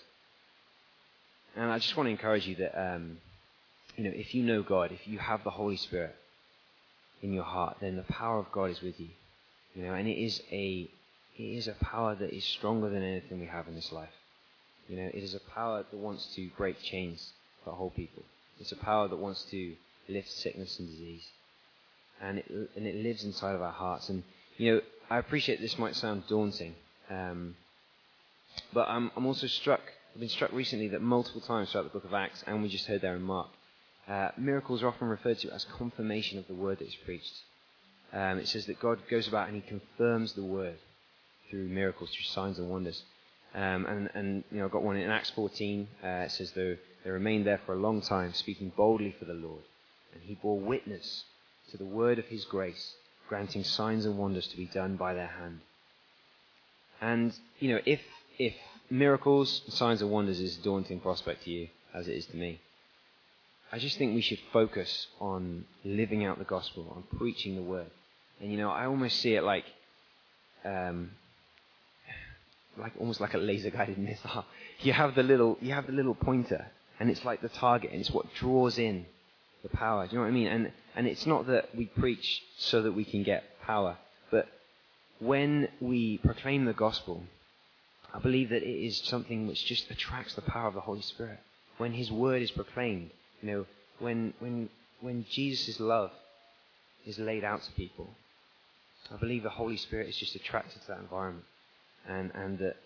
And 1.55 1.71
I 1.71 1.77
just 1.77 1.95
want 1.95 2.07
to 2.07 2.11
encourage 2.11 2.47
you 2.47 2.55
that 2.55 2.75
um, 2.75 3.17
you 3.95 4.03
know, 4.03 4.11
if 4.13 4.33
you 4.33 4.43
know 4.43 4.63
God, 4.63 4.91
if 4.91 5.07
you 5.07 5.19
have 5.19 5.43
the 5.43 5.51
Holy 5.51 5.77
Spirit 5.77 6.15
in 7.21 7.31
your 7.33 7.43
heart, 7.43 7.77
then 7.81 7.95
the 7.95 8.03
power 8.03 8.39
of 8.39 8.51
God 8.51 8.71
is 8.71 8.81
with 8.81 8.99
you. 8.99 9.09
You 9.75 9.85
know, 9.85 9.93
and 9.93 10.07
it 10.07 10.17
is 10.17 10.41
a 10.51 10.89
it 11.37 11.43
is 11.43 11.67
a 11.67 11.73
power 11.73 12.15
that 12.15 12.33
is 12.33 12.43
stronger 12.43 12.89
than 12.89 13.03
anything 13.03 13.39
we 13.39 13.45
have 13.45 13.67
in 13.67 13.75
this 13.75 13.91
life. 13.91 14.09
You 14.87 14.97
know, 14.97 15.09
it 15.13 15.23
is 15.23 15.33
a 15.33 15.39
power 15.39 15.83
that 15.89 15.97
wants 15.97 16.33
to 16.35 16.49
break 16.57 16.79
chains 16.81 17.33
for 17.63 17.73
whole 17.73 17.89
people. 17.89 18.23
It's 18.59 18.71
a 18.71 18.77
power 18.77 19.07
that 19.07 19.17
wants 19.17 19.43
to 19.51 19.75
lift 20.07 20.31
sickness 20.31 20.79
and 20.79 20.87
disease. 20.87 21.23
And 22.21 22.39
it, 22.39 22.69
and 22.75 22.85
it 22.85 22.95
lives 22.95 23.23
inside 23.23 23.55
of 23.55 23.61
our 23.61 23.71
hearts. 23.71 24.09
And, 24.09 24.23
you 24.57 24.75
know, 24.75 24.81
I 25.09 25.17
appreciate 25.17 25.59
this 25.59 25.77
might 25.77 25.95
sound 25.95 26.23
daunting, 26.27 26.75
um, 27.09 27.55
but 28.73 28.87
I'm, 28.87 29.11
I'm 29.15 29.25
also 29.25 29.47
struck, 29.47 29.81
I've 30.13 30.19
been 30.19 30.29
struck 30.29 30.51
recently 30.53 30.87
that 30.89 31.01
multiple 31.01 31.41
times 31.41 31.71
throughout 31.71 31.83
the 31.83 31.89
book 31.99 32.05
of 32.05 32.13
Acts, 32.13 32.43
and 32.47 32.63
we 32.63 32.69
just 32.69 32.85
heard 32.85 33.01
there 33.01 33.15
in 33.15 33.21
Mark, 33.21 33.49
uh, 34.07 34.29
miracles 34.37 34.81
are 34.81 34.87
often 34.87 35.07
referred 35.07 35.39
to 35.39 35.51
as 35.51 35.65
confirmation 35.65 36.39
of 36.39 36.47
the 36.47 36.53
word 36.53 36.79
that 36.79 36.87
is 36.87 36.95
preached. 37.05 37.33
Um, 38.13 38.37
it 38.37 38.47
says 38.47 38.65
that 38.67 38.79
God 38.79 38.99
goes 39.09 39.27
about 39.27 39.47
and 39.49 39.61
he 39.61 39.67
confirms 39.67 40.33
the 40.33 40.43
word 40.43 40.77
through 41.49 41.67
miracles, 41.67 42.11
through 42.11 42.25
signs 42.25 42.59
and 42.59 42.69
wonders. 42.69 43.03
Um, 43.55 43.85
and, 43.85 44.09
and, 44.13 44.43
you 44.51 44.59
know, 44.59 44.65
I've 44.65 44.71
got 44.71 44.83
one 44.83 44.97
in 44.97 45.09
Acts 45.09 45.29
14. 45.29 45.87
Uh, 46.03 46.07
it 46.07 46.31
says 46.31 46.51
they, 46.51 46.77
they 47.03 47.09
remained 47.09 47.47
there 47.47 47.61
for 47.65 47.73
a 47.73 47.77
long 47.77 48.01
time, 48.01 48.33
speaking 48.33 48.73
boldly 48.75 49.15
for 49.17 49.25
the 49.25 49.33
Lord. 49.33 49.63
And 50.13 50.21
he 50.23 50.35
bore 50.35 50.59
witness 50.59 51.23
to 51.71 51.77
the 51.77 51.85
word 51.85 52.19
of 52.19 52.25
his 52.25 52.43
grace, 52.43 52.95
granting 53.29 53.63
signs 53.63 54.05
and 54.05 54.17
wonders 54.17 54.47
to 54.47 54.57
be 54.57 54.65
done 54.65 54.97
by 54.97 55.13
their 55.13 55.27
hand. 55.27 55.61
And, 56.99 57.33
you 57.59 57.71
know, 57.71 57.81
if, 57.85 58.01
if 58.37 58.53
miracles, 58.89 59.61
signs, 59.69 60.01
and 60.01 60.11
wonders 60.11 60.41
is 60.41 60.57
a 60.57 60.61
daunting 60.61 60.99
prospect 60.99 61.45
to 61.45 61.51
you, 61.51 61.69
as 61.93 62.09
it 62.09 62.13
is 62.13 62.25
to 62.27 62.35
me, 62.35 62.59
I 63.71 63.79
just 63.79 63.97
think 63.97 64.13
we 64.13 64.21
should 64.21 64.39
focus 64.51 65.07
on 65.19 65.65
living 65.83 66.25
out 66.25 66.39
the 66.39 66.45
gospel, 66.45 66.91
on 66.95 67.17
preaching 67.17 67.55
the 67.55 67.61
word. 67.61 67.89
And, 68.41 68.51
you 68.51 68.57
know, 68.57 68.69
I 68.69 68.85
almost 68.85 69.19
see 69.21 69.35
it 69.35 69.43
like, 69.43 69.65
um, 70.65 71.11
like 72.77 72.93
almost 72.99 73.21
like 73.21 73.33
a 73.33 73.37
laser 73.37 73.69
guided 73.69 73.97
missile. 74.09 74.45
You 74.81 74.93
have 74.93 75.15
the 75.15 75.23
little, 75.23 75.57
you 75.61 75.73
have 75.73 75.87
the 75.87 75.93
little 75.93 76.15
pointer, 76.15 76.67
and 76.99 77.09
it's 77.09 77.25
like 77.25 77.41
the 77.41 77.49
target, 77.49 77.91
and 77.91 77.99
it's 77.99 78.11
what 78.11 78.33
draws 78.35 78.77
in 78.77 79.05
the 79.63 79.69
power. 79.69 80.05
Do 80.05 80.13
you 80.13 80.17
know 80.17 80.23
what 80.23 80.29
I 80.29 80.33
mean? 80.33 80.47
And 80.47 80.71
and 80.95 81.07
it's 81.07 81.25
not 81.25 81.47
that 81.47 81.75
we 81.75 81.85
preach 81.85 82.41
so 82.57 82.81
that 82.83 82.93
we 82.93 83.03
can 83.03 83.23
get 83.23 83.43
power, 83.61 83.97
but 84.31 84.47
when 85.19 85.69
we 85.81 86.17
proclaim 86.19 86.65
the 86.65 86.73
gospel, 86.73 87.23
I 88.13 88.19
believe 88.19 88.49
that 88.49 88.63
it 88.63 88.85
is 88.85 89.01
something 89.05 89.47
which 89.47 89.65
just 89.65 89.89
attracts 89.91 90.35
the 90.35 90.41
power 90.41 90.67
of 90.67 90.73
the 90.73 90.81
Holy 90.81 91.01
Spirit. 91.01 91.39
When 91.77 91.93
His 91.93 92.11
word 92.11 92.41
is 92.41 92.51
proclaimed, 92.51 93.11
you 93.41 93.51
know, 93.51 93.65
when 93.99 94.33
when 94.39 94.69
when 95.01 95.25
Jesus' 95.29 95.79
love 95.79 96.11
is 97.05 97.19
laid 97.19 97.43
out 97.43 97.61
to 97.63 97.71
people, 97.73 98.09
I 99.13 99.17
believe 99.17 99.43
the 99.43 99.49
Holy 99.49 99.77
Spirit 99.77 100.09
is 100.09 100.17
just 100.17 100.35
attracted 100.35 100.81
to 100.81 100.87
that 100.87 100.99
environment, 100.99 101.45
and 102.07 102.31
and 102.33 102.59
that 102.59 102.77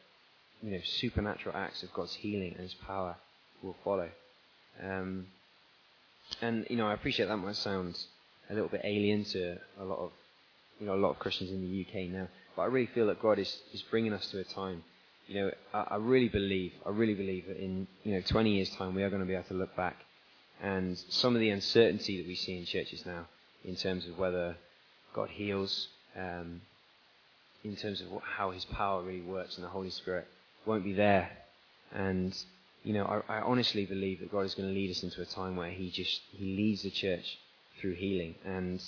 you 0.61 0.71
know 0.71 0.79
supernatural 0.83 1.55
acts 1.55 1.83
of 1.83 1.93
God's 1.93 2.15
healing 2.15 2.53
and 2.53 2.61
His 2.61 2.73
power 2.73 3.15
will 3.61 3.75
follow. 3.83 4.09
Um, 4.81 5.27
and 6.41 6.65
you 6.69 6.77
know, 6.77 6.87
I 6.87 6.93
appreciate 6.93 7.27
that 7.27 7.37
might 7.37 7.55
sound 7.55 7.97
a 8.49 8.53
little 8.53 8.69
bit 8.69 8.81
alien 8.83 9.23
to 9.25 9.57
a 9.79 9.83
lot 9.83 9.99
of 9.99 10.11
you 10.79 10.85
know 10.85 10.95
a 10.95 10.97
lot 10.97 11.11
of 11.11 11.19
Christians 11.19 11.51
in 11.51 11.61
the 11.61 11.81
UK 11.85 12.09
now, 12.09 12.27
but 12.55 12.63
I 12.63 12.65
really 12.65 12.87
feel 12.87 13.07
that 13.07 13.21
God 13.21 13.39
is 13.39 13.61
is 13.73 13.81
bringing 13.83 14.13
us 14.13 14.29
to 14.31 14.39
a 14.39 14.43
time. 14.43 14.83
You 15.27 15.35
know, 15.35 15.51
I, 15.73 15.85
I 15.91 15.95
really 15.97 16.29
believe, 16.29 16.73
I 16.85 16.89
really 16.89 17.13
believe 17.13 17.47
that 17.47 17.57
in 17.57 17.87
you 18.03 18.13
know 18.13 18.21
20 18.21 18.51
years' 18.51 18.69
time 18.71 18.95
we 18.95 19.03
are 19.03 19.09
going 19.09 19.21
to 19.21 19.27
be 19.27 19.33
able 19.33 19.43
to 19.45 19.53
look 19.53 19.75
back, 19.75 19.97
and 20.61 20.97
some 21.09 21.35
of 21.35 21.41
the 21.41 21.49
uncertainty 21.49 22.17
that 22.17 22.27
we 22.27 22.35
see 22.35 22.57
in 22.57 22.65
churches 22.65 23.05
now, 23.05 23.27
in 23.63 23.75
terms 23.75 24.07
of 24.07 24.17
whether 24.17 24.55
God 25.13 25.29
heals, 25.29 25.87
um, 26.15 26.61
in 27.63 27.75
terms 27.75 28.01
of 28.01 28.11
what, 28.11 28.23
how 28.23 28.51
His 28.51 28.65
power 28.65 29.01
really 29.01 29.21
works 29.21 29.55
and 29.55 29.63
the 29.63 29.69
Holy 29.69 29.89
Spirit, 29.89 30.27
won't 30.65 30.83
be 30.83 30.93
there, 30.93 31.29
and 31.93 32.35
you 32.83 32.93
know, 32.93 33.23
I, 33.27 33.37
I 33.37 33.41
honestly 33.41 33.85
believe 33.85 34.19
that 34.19 34.31
God 34.31 34.41
is 34.41 34.55
going 34.55 34.69
to 34.69 34.73
lead 34.73 34.91
us 34.91 35.03
into 35.03 35.21
a 35.21 35.25
time 35.25 35.55
where 35.55 35.69
He 35.69 35.89
just 35.89 36.21
He 36.31 36.55
leads 36.55 36.83
the 36.83 36.89
church 36.89 37.37
through 37.79 37.95
healing, 37.95 38.35
and 38.45 38.79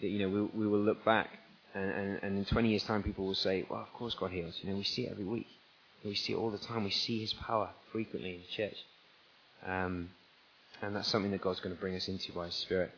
that 0.00 0.08
you 0.08 0.20
know 0.20 0.28
we, 0.28 0.64
we 0.64 0.66
will 0.66 0.80
look 0.80 1.04
back, 1.04 1.30
and, 1.74 1.90
and, 1.90 2.20
and 2.22 2.38
in 2.38 2.44
20 2.44 2.68
years' 2.68 2.84
time, 2.84 3.02
people 3.02 3.26
will 3.26 3.34
say, 3.34 3.66
"Well, 3.68 3.80
of 3.80 3.92
course 3.92 4.14
God 4.14 4.30
heals. 4.30 4.58
You 4.62 4.70
know, 4.70 4.76
we 4.76 4.84
see 4.84 5.06
it 5.06 5.10
every 5.10 5.24
week. 5.24 5.48
We 6.04 6.14
see 6.14 6.32
it 6.32 6.36
all 6.36 6.50
the 6.50 6.58
time. 6.58 6.84
We 6.84 6.90
see 6.90 7.20
His 7.20 7.32
power 7.32 7.70
frequently 7.90 8.34
in 8.34 8.40
the 8.40 8.46
church, 8.56 8.76
um, 9.66 10.10
and 10.80 10.94
that's 10.94 11.08
something 11.08 11.30
that 11.32 11.40
God's 11.40 11.60
going 11.60 11.74
to 11.74 11.80
bring 11.80 11.96
us 11.96 12.08
into 12.08 12.32
by 12.32 12.46
His 12.46 12.54
Spirit. 12.54 12.92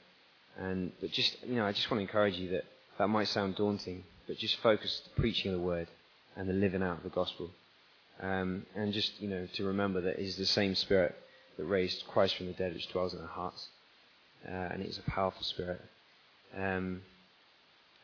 And 0.57 0.93
but 1.01 1.11
just 1.11 1.37
you 1.47 1.57
know, 1.57 1.67
I 1.67 1.73
just 1.73 1.91
want 1.91 1.99
to 1.99 2.03
encourage 2.03 2.37
you 2.37 2.51
that 2.51 2.65
that 2.99 3.09
might 3.09 3.29
sound 3.29 3.57
daunting, 3.57 4.05
but 4.27 4.39
just 4.39 4.57
focus 4.61 5.03
the 5.05 5.21
preaching 5.21 5.53
of 5.53 5.59
the 5.59 5.65
word 5.65 5.89
and 6.37 6.49
the 6.49 6.53
living 6.53 6.83
out 6.83 6.99
of 6.99 7.03
the 7.03 7.09
gospel. 7.11 7.51
Um, 8.21 8.67
and 8.75 8.93
just, 8.93 9.21
you 9.21 9.29
know, 9.29 9.47
to 9.55 9.65
remember 9.65 10.01
that 10.03 10.19
it 10.19 10.25
is 10.25 10.37
the 10.37 10.47
same 10.47 10.75
Spirit 10.75 11.15
that 11.57 11.65
raised 11.65 12.07
Christ 12.07 12.37
from 12.37 12.47
the 12.47 12.53
dead 12.53 12.73
which 12.73 12.91
dwells 12.91 13.15
in 13.15 13.21
our 13.21 13.27
hearts. 13.27 13.69
Uh, 14.47 14.53
and 14.53 14.83
it 14.83 14.89
is 14.89 14.99
a 14.99 15.11
powerful 15.11 15.43
Spirit. 15.43 15.81
Um, 16.57 17.03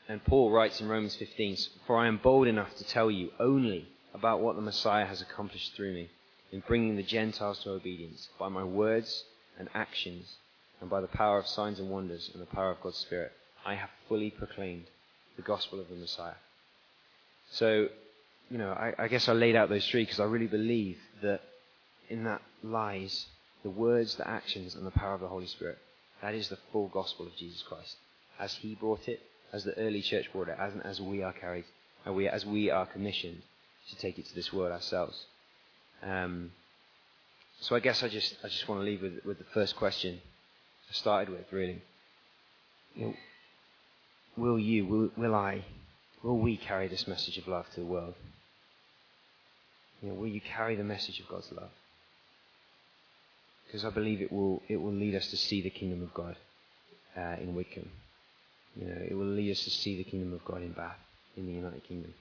and 0.09 0.25
Paul 0.25 0.51
writes 0.51 0.81
in 0.81 0.89
Romans 0.89 1.15
15, 1.17 1.57
For 1.87 1.97
I 1.97 2.09
am 2.09 2.19
bold 2.19 2.49
enough 2.49 2.75
to 2.77 2.85
tell 2.85 3.11
you 3.11 3.31
only 3.39 3.87
about 4.13 4.41
what 4.41 4.57
the 4.57 4.63
Messiah 4.63 5.07
has 5.07 5.23
accomplished 5.23 5.75
through 5.75 5.95
me 5.95 6.11
in 6.51 6.63
bringing 6.67 6.97
the 6.97 7.03
Gentiles 7.03 7.61
to 7.61 7.71
obedience 7.71 8.29
by 8.39 8.49
my 8.49 8.65
words 8.65 9.25
and 9.59 9.69
actions 9.73 10.37
and 10.81 10.91
by 10.91 11.01
the 11.01 11.07
power 11.07 11.39
of 11.39 11.47
signs 11.47 11.79
and 11.79 11.91
wonders 11.91 12.31
and 12.33 12.43
the 12.43 12.47
power 12.47 12.71
of 12.71 12.81
God's 12.81 12.97
Spirit. 12.97 13.33
I 13.65 13.75
have 13.75 13.91
fully 14.09 14.31
proclaimed 14.31 14.87
the 15.37 15.43
gospel 15.43 15.81
of 15.81 15.89
the 15.89 15.95
Messiah. 15.95 16.35
So 17.51 17.89
you 18.51 18.59
know, 18.59 18.73
I, 18.73 18.95
I 18.99 19.09
guess 19.09 19.29
I 19.29 19.33
laid 19.33 19.55
out 19.55 19.69
those 19.69 19.87
three 19.89 20.03
because 20.03 20.21
I 20.21 20.25
really 20.25 20.49
believe 20.49 20.99
that 21.23 21.41
in 22.09 22.25
that 22.25 22.43
lies 22.65 23.27
the 23.63 23.71
words, 23.71 24.17
the 24.17 24.29
actions, 24.29 24.75
and 24.75 24.85
the 24.85 24.91
power 24.91 25.15
of 25.15 25.21
the 25.21 25.29
Holy 25.29 25.47
Spirit. 25.47 25.79
That 26.21 26.35
is 26.35 26.49
the 26.49 26.59
full 26.73 26.89
gospel 26.89 27.27
of 27.27 27.37
Jesus 27.37 27.63
Christ, 27.63 27.97
as 28.39 28.53
He 28.55 28.75
brought 28.75 29.09
it, 29.09 29.21
as 29.53 29.65
the 29.65 29.77
early 29.79 30.03
church 30.03 30.31
brought 30.33 30.49
it, 30.49 30.57
as 30.59 30.73
as 30.85 31.01
we 31.01 31.23
are 31.23 31.33
carried, 31.33 31.65
and 32.05 32.17
we 32.17 32.29
as 32.29 32.45
we 32.45 32.71
are 32.71 32.87
commissioned 32.87 33.43
to 33.89 33.97
take 33.97 34.19
it 34.19 34.27
to 34.27 34.35
this 34.35 34.53
world 34.53 34.73
ourselves. 34.73 35.27
Um, 36.03 36.51
so 37.61 37.77
I 37.77 37.81
guess 37.81 38.03
I 38.03 38.09
just 38.09 38.37
I 38.43 38.49
just 38.49 38.69
want 38.69 38.81
to 38.81 38.85
leave 38.85 39.03
with 39.03 39.25
with 39.25 39.39
the 39.39 39.45
first 39.55 39.77
question 39.77 40.21
I 40.91 40.95
started 40.95 41.31
with, 41.31 41.53
really. 41.53 41.83
You 42.97 43.07
know, 43.07 43.15
will 44.37 44.59
you, 44.59 44.87
will, 44.87 45.11
will 45.17 45.35
I, 45.35 45.65
will 46.23 46.39
we 46.39 46.57
carry 46.57 46.89
this 46.89 47.07
message 47.07 47.39
of 47.39 47.49
love 47.49 47.67
to 47.75 47.81
the 47.81 47.87
world? 47.87 48.15
You 50.03 50.09
know, 50.09 50.15
will 50.15 50.29
you 50.29 50.41
carry 50.41 50.77
the 50.77 50.85
message 50.85 51.21
of 51.21 51.29
God's 51.29 51.53
love? 51.53 51.71
Because 53.67 53.85
I 53.85 53.91
believe 53.91 54.21
it 54.21 54.33
will, 54.33 54.63
it 54.69 54.77
will 54.77 54.93
lead 54.93 55.15
us 55.15 55.29
to 55.29 55.37
see 55.37 55.63
the 55.63 55.71
kingdom 55.71 56.03
of 56.03 56.13
God 56.15 56.37
uh, 57.17 57.37
in 57.41 57.55
Widcombe. 57.55 57.89
You 58.77 58.87
know, 58.87 58.97
it 59.09 59.15
will 59.15 59.27
lead 59.27 59.51
us 59.53 59.63
to 59.65 59.71
see 59.71 59.97
the 59.97 60.05
kingdom 60.05 60.33
of 60.33 60.45
God 60.45 60.63
in 60.63 60.73
Bath, 60.73 60.99
in 61.37 61.47
the 61.47 61.53
United 61.53 61.85
Kingdom, 61.85 62.15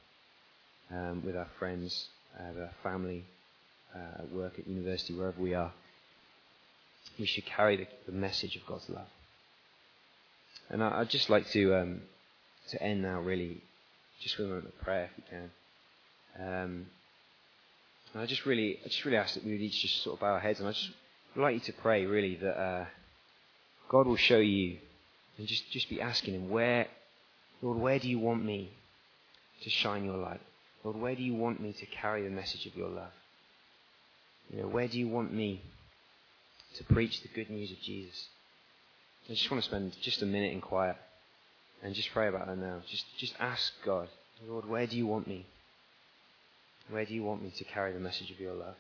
um, 0.92 1.24
with 1.26 1.38
our 1.38 1.48
friends, 1.58 2.08
uh, 2.40 2.52
with 2.54 2.64
our 2.64 2.74
family, 2.84 3.24
uh, 3.96 4.24
work 4.32 4.60
at 4.60 4.68
university, 4.68 5.16
wherever 5.16 5.40
we 5.42 5.54
are. 5.54 5.72
We 7.18 7.26
should 7.26 7.46
carry 7.46 7.78
the, 7.78 7.88
the 8.06 8.12
message 8.12 8.56
of 8.56 8.66
God's 8.66 8.90
love. 8.90 9.08
And 10.70 10.84
I, 10.84 11.00
would 11.00 11.10
just 11.10 11.30
like 11.30 11.48
to 11.50 11.76
um, 11.76 12.02
to 12.70 12.82
end 12.82 13.02
now, 13.02 13.20
really, 13.20 13.62
just 14.22 14.38
with 14.38 14.48
a 14.48 14.50
moment 14.50 14.68
of 14.68 14.82
prayer, 14.82 15.10
if 15.12 15.18
we 15.18 15.24
can. 15.30 15.52
Um, 16.40 16.86
I 18.16 18.26
just 18.26 18.46
really, 18.46 18.80
I 18.84 18.88
just 18.88 19.06
really 19.06 19.18
ask 19.18 19.36
that 19.36 19.46
we 19.46 19.52
would 19.52 19.62
each 19.62 19.82
just 19.82 20.04
sort 20.04 20.16
of 20.16 20.22
bow 20.22 20.34
our 20.34 20.40
heads, 20.40 20.60
and 20.60 20.68
I 20.68 20.72
just 20.72 20.90
would 21.36 21.42
like 21.42 21.56
you 21.56 21.60
to 21.62 21.74
pray, 21.74 22.06
really, 22.06 22.36
that 22.36 22.60
uh, 22.60 22.86
God 23.90 24.08
will 24.08 24.16
show 24.16 24.38
you, 24.38 24.78
and 25.38 25.48
just 25.48 25.70
just 25.72 25.90
be 25.90 26.02
asking 26.02 26.36
Him, 26.36 26.50
where, 26.50 26.88
Lord, 27.62 27.78
where 27.78 28.00
do 28.00 28.10
you 28.10 28.20
want 28.20 28.44
me 28.44 28.72
to 29.64 29.70
shine 29.70 30.06
your 30.06 30.18
light? 30.18 30.42
Lord, 30.84 30.98
where 30.98 31.16
do 31.16 31.24
you 31.24 31.34
want 31.34 31.60
me 31.60 31.74
to 31.74 31.86
carry 31.88 32.24
the 32.24 32.30
message 32.30 32.66
of 32.66 32.76
your 32.76 32.90
love? 32.90 33.12
You 34.50 34.62
know, 34.62 34.68
where 34.68 34.88
do 34.88 34.98
you 34.98 35.08
want 35.08 35.34
me 35.34 35.62
to 36.76 36.84
preach 36.84 37.22
the 37.22 37.28
good 37.28 37.50
news 37.50 37.72
of 37.72 37.80
Jesus? 37.80 38.28
I 39.30 39.34
just 39.34 39.52
want 39.52 39.64
to 39.64 39.70
spend 39.70 39.96
just 40.02 40.24
a 40.24 40.26
minute 40.26 40.54
in 40.54 40.62
quiet 40.62 40.96
and 41.84 41.94
just 41.94 42.10
pray 42.12 42.28
about 42.28 42.48
that 42.48 42.58
now. 42.58 42.82
Just 42.90 43.06
just 43.18 43.36
ask 43.40 43.74
God, 43.86 44.08
Lord, 44.48 44.68
where 44.68 44.88
do 44.88 44.98
you 44.98 45.06
want 45.06 45.28
me? 45.28 45.46
Where 46.90 47.06
do 47.06 47.14
you 47.14 47.24
want 47.24 47.44
me 47.44 47.52
to 47.58 47.64
carry 47.64 47.94
the 47.94 48.00
message 48.00 48.32
of 48.32 48.40
your 48.40 48.54
love? 48.54 48.76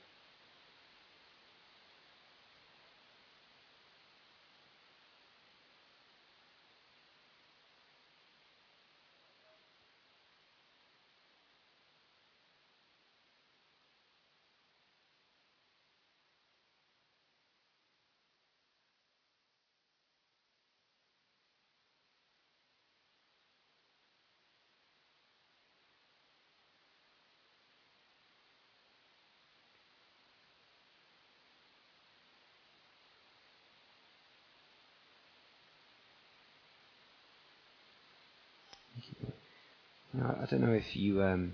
I 40.25 40.45
don't 40.49 40.61
know 40.61 40.73
if 40.73 40.95
you, 40.95 41.21
um, 41.23 41.53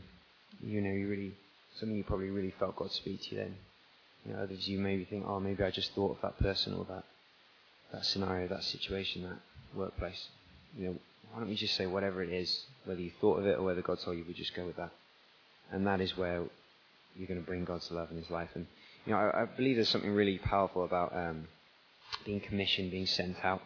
you 0.63 0.81
know, 0.81 0.91
you 0.91 1.07
really, 1.07 1.33
something 1.79 1.97
you 1.97 2.03
probably 2.03 2.29
really 2.29 2.53
felt 2.57 2.75
God 2.75 2.91
speak 2.91 3.21
to 3.23 3.35
you 3.35 3.41
then. 3.41 3.55
You 4.25 4.33
know, 4.33 4.43
others 4.43 4.67
you 4.67 4.79
maybe 4.79 5.05
think, 5.05 5.25
oh, 5.27 5.39
maybe 5.39 5.63
I 5.63 5.71
just 5.71 5.93
thought 5.93 6.15
of 6.15 6.21
that 6.21 6.39
person 6.39 6.73
or 6.73 6.85
that, 6.85 7.03
that 7.91 8.05
scenario, 8.05 8.47
that 8.47 8.63
situation, 8.63 9.23
that 9.23 9.39
workplace. 9.77 10.27
You 10.77 10.87
know, 10.87 10.95
why 11.31 11.39
don't 11.39 11.49
we 11.49 11.55
just 11.55 11.75
say 11.75 11.85
whatever 11.85 12.23
it 12.23 12.29
is, 12.29 12.65
whether 12.85 13.01
you 13.01 13.11
thought 13.21 13.39
of 13.39 13.45
it 13.45 13.59
or 13.59 13.63
whether 13.63 13.81
God 13.81 13.99
told 13.99 14.17
you, 14.17 14.25
we 14.27 14.33
just 14.33 14.55
go 14.55 14.65
with 14.65 14.77
that. 14.77 14.91
And 15.71 15.85
that 15.87 16.01
is 16.01 16.17
where 16.17 16.43
you're 17.15 17.27
going 17.27 17.39
to 17.39 17.45
bring 17.45 17.65
God's 17.65 17.91
love 17.91 18.11
in 18.11 18.17
His 18.17 18.29
life. 18.29 18.49
And 18.55 18.65
you 19.05 19.13
know, 19.13 19.19
I, 19.19 19.43
I 19.43 19.45
believe 19.45 19.75
there's 19.75 19.89
something 19.89 20.11
really 20.11 20.37
powerful 20.37 20.85
about 20.85 21.15
um, 21.15 21.47
being 22.25 22.39
commissioned, 22.39 22.91
being 22.91 23.05
sent 23.05 23.37
out. 23.43 23.61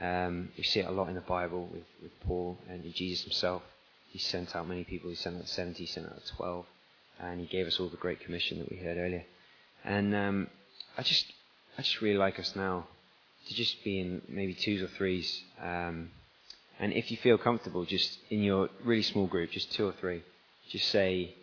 Um, 0.00 0.50
we 0.56 0.64
see 0.64 0.80
it 0.80 0.86
a 0.86 0.90
lot 0.90 1.08
in 1.08 1.14
the 1.14 1.20
Bible 1.20 1.68
with, 1.72 1.84
with 2.02 2.12
Paul 2.20 2.58
and 2.68 2.82
Jesus 2.94 3.24
himself. 3.24 3.62
He 4.10 4.18
sent 4.18 4.56
out 4.56 4.68
many 4.68 4.84
people. 4.84 5.10
He 5.10 5.16
sent 5.16 5.36
out 5.36 5.48
70, 5.48 5.78
he 5.78 5.86
sent 5.86 6.06
out 6.06 6.22
12. 6.36 6.66
And 7.20 7.40
he 7.40 7.46
gave 7.46 7.66
us 7.66 7.80
all 7.80 7.88
the 7.88 7.96
Great 7.96 8.20
Commission 8.20 8.58
that 8.58 8.70
we 8.70 8.76
heard 8.76 8.96
earlier. 8.96 9.24
And 9.84 10.14
um, 10.14 10.46
I 10.96 11.02
just 11.02 11.32
I 11.76 11.82
just 11.82 12.00
really 12.00 12.18
like 12.18 12.38
us 12.38 12.56
now 12.56 12.86
to 13.46 13.54
just 13.54 13.82
be 13.84 14.00
in 14.00 14.22
maybe 14.28 14.54
twos 14.54 14.82
or 14.82 14.88
threes. 14.88 15.42
Um, 15.62 16.10
and 16.80 16.92
if 16.92 17.10
you 17.10 17.16
feel 17.16 17.38
comfortable, 17.38 17.84
just 17.84 18.18
in 18.30 18.42
your 18.42 18.68
really 18.84 19.02
small 19.02 19.26
group, 19.26 19.50
just 19.50 19.72
two 19.72 19.86
or 19.86 19.92
three, 19.92 20.22
just 20.70 20.88
say, 20.88 21.34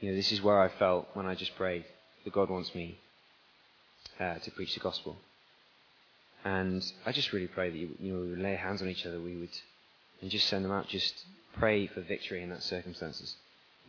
you 0.00 0.10
know, 0.10 0.16
this 0.16 0.32
is 0.32 0.42
where 0.42 0.60
I 0.60 0.68
felt 0.68 1.08
when 1.14 1.26
I 1.26 1.34
just 1.34 1.54
prayed 1.56 1.84
that 2.24 2.32
God 2.32 2.50
wants 2.50 2.74
me 2.74 2.98
uh, 4.20 4.34
to 4.34 4.50
preach 4.50 4.74
the 4.74 4.80
gospel. 4.80 5.16
And 6.44 6.84
I 7.06 7.12
just 7.12 7.32
really 7.32 7.46
pray 7.46 7.70
that 7.70 7.76
you, 7.76 7.90
you 8.00 8.12
know, 8.12 8.20
we 8.20 8.30
would 8.30 8.38
lay 8.38 8.54
hands 8.54 8.82
on 8.82 8.88
each 8.88 9.06
other, 9.06 9.20
we 9.20 9.36
would, 9.36 9.56
and 10.24 10.30
just 10.30 10.48
send 10.48 10.64
them 10.64 10.72
out. 10.72 10.88
Just 10.88 11.22
pray 11.58 11.86
for 11.86 12.00
victory 12.00 12.42
in 12.42 12.48
that 12.48 12.62
circumstances. 12.62 13.36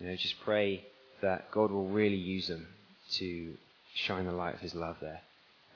You 0.02 0.08
know, 0.08 0.18
just 0.18 0.38
pray 0.42 0.84
that 1.22 1.50
God 1.50 1.72
will 1.72 1.88
really 1.88 2.18
use 2.18 2.50
them 2.50 2.68
to 3.12 3.54
shine 3.94 4.26
the 4.26 4.34
light 4.34 4.54
of 4.54 4.60
His 4.60 4.76
love 4.76 4.98
there. 5.00 5.22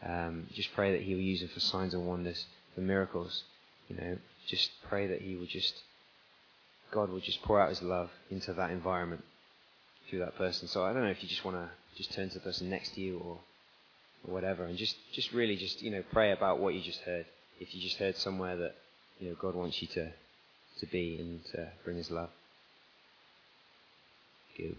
Um, 0.06 0.48
just 0.54 0.74
pray 0.76 0.92
that 0.92 1.04
He 1.04 1.14
will 1.14 1.22
use 1.22 1.40
them 1.40 1.48
for 1.48 1.62
signs 1.62 1.94
and 1.94 2.06
wonders, 2.06 2.46
for 2.76 2.82
miracles. 2.82 3.46
You 3.88 3.96
know, 3.96 4.18
just 4.48 4.70
pray 4.90 5.08
that 5.08 5.22
He 5.22 5.38
will 5.38 5.46
just, 5.46 5.76
God 6.92 7.10
will 7.10 7.22
just 7.22 7.42
pour 7.42 7.62
out 7.62 7.70
His 7.70 7.82
love 7.82 8.10
into 8.30 8.52
that 8.52 8.70
environment 8.70 9.24
through 10.10 10.20
that 10.20 10.38
person. 10.38 10.68
So 10.68 10.84
I 10.84 10.92
don't 10.92 11.04
know 11.04 11.10
if 11.10 11.24
you 11.24 11.30
just 11.30 11.46
want 11.46 11.56
to 11.56 11.70
just 11.96 12.12
turn 12.12 12.28
to 12.28 12.34
the 12.34 12.42
person 12.42 12.70
next 12.70 12.96
to 12.96 13.02
you 13.02 13.18
or, 13.20 13.38
or 14.28 14.34
whatever, 14.34 14.66
and 14.66 14.78
just 14.78 14.98
just 15.14 15.32
really 15.32 15.56
just 15.56 15.82
you 15.82 15.90
know 15.90 16.04
pray 16.12 16.34
about 16.34 16.60
what 16.60 16.74
you 16.74 16.82
just 16.82 17.00
heard. 17.04 17.26
If 17.62 17.74
you 17.74 17.82
just 17.82 17.96
heard 17.96 18.18
somewhere 18.18 18.58
that 18.58 18.76
you 19.22 19.30
know 19.30 19.38
God 19.40 19.56
wants 19.56 19.82
you 19.82 19.88
to 19.90 20.12
to 20.80 20.86
be 20.86 21.18
and 21.20 21.44
to 21.54 21.70
bring 21.84 21.98
His 21.98 22.12
love. 22.12 22.30
Good. 24.58 24.76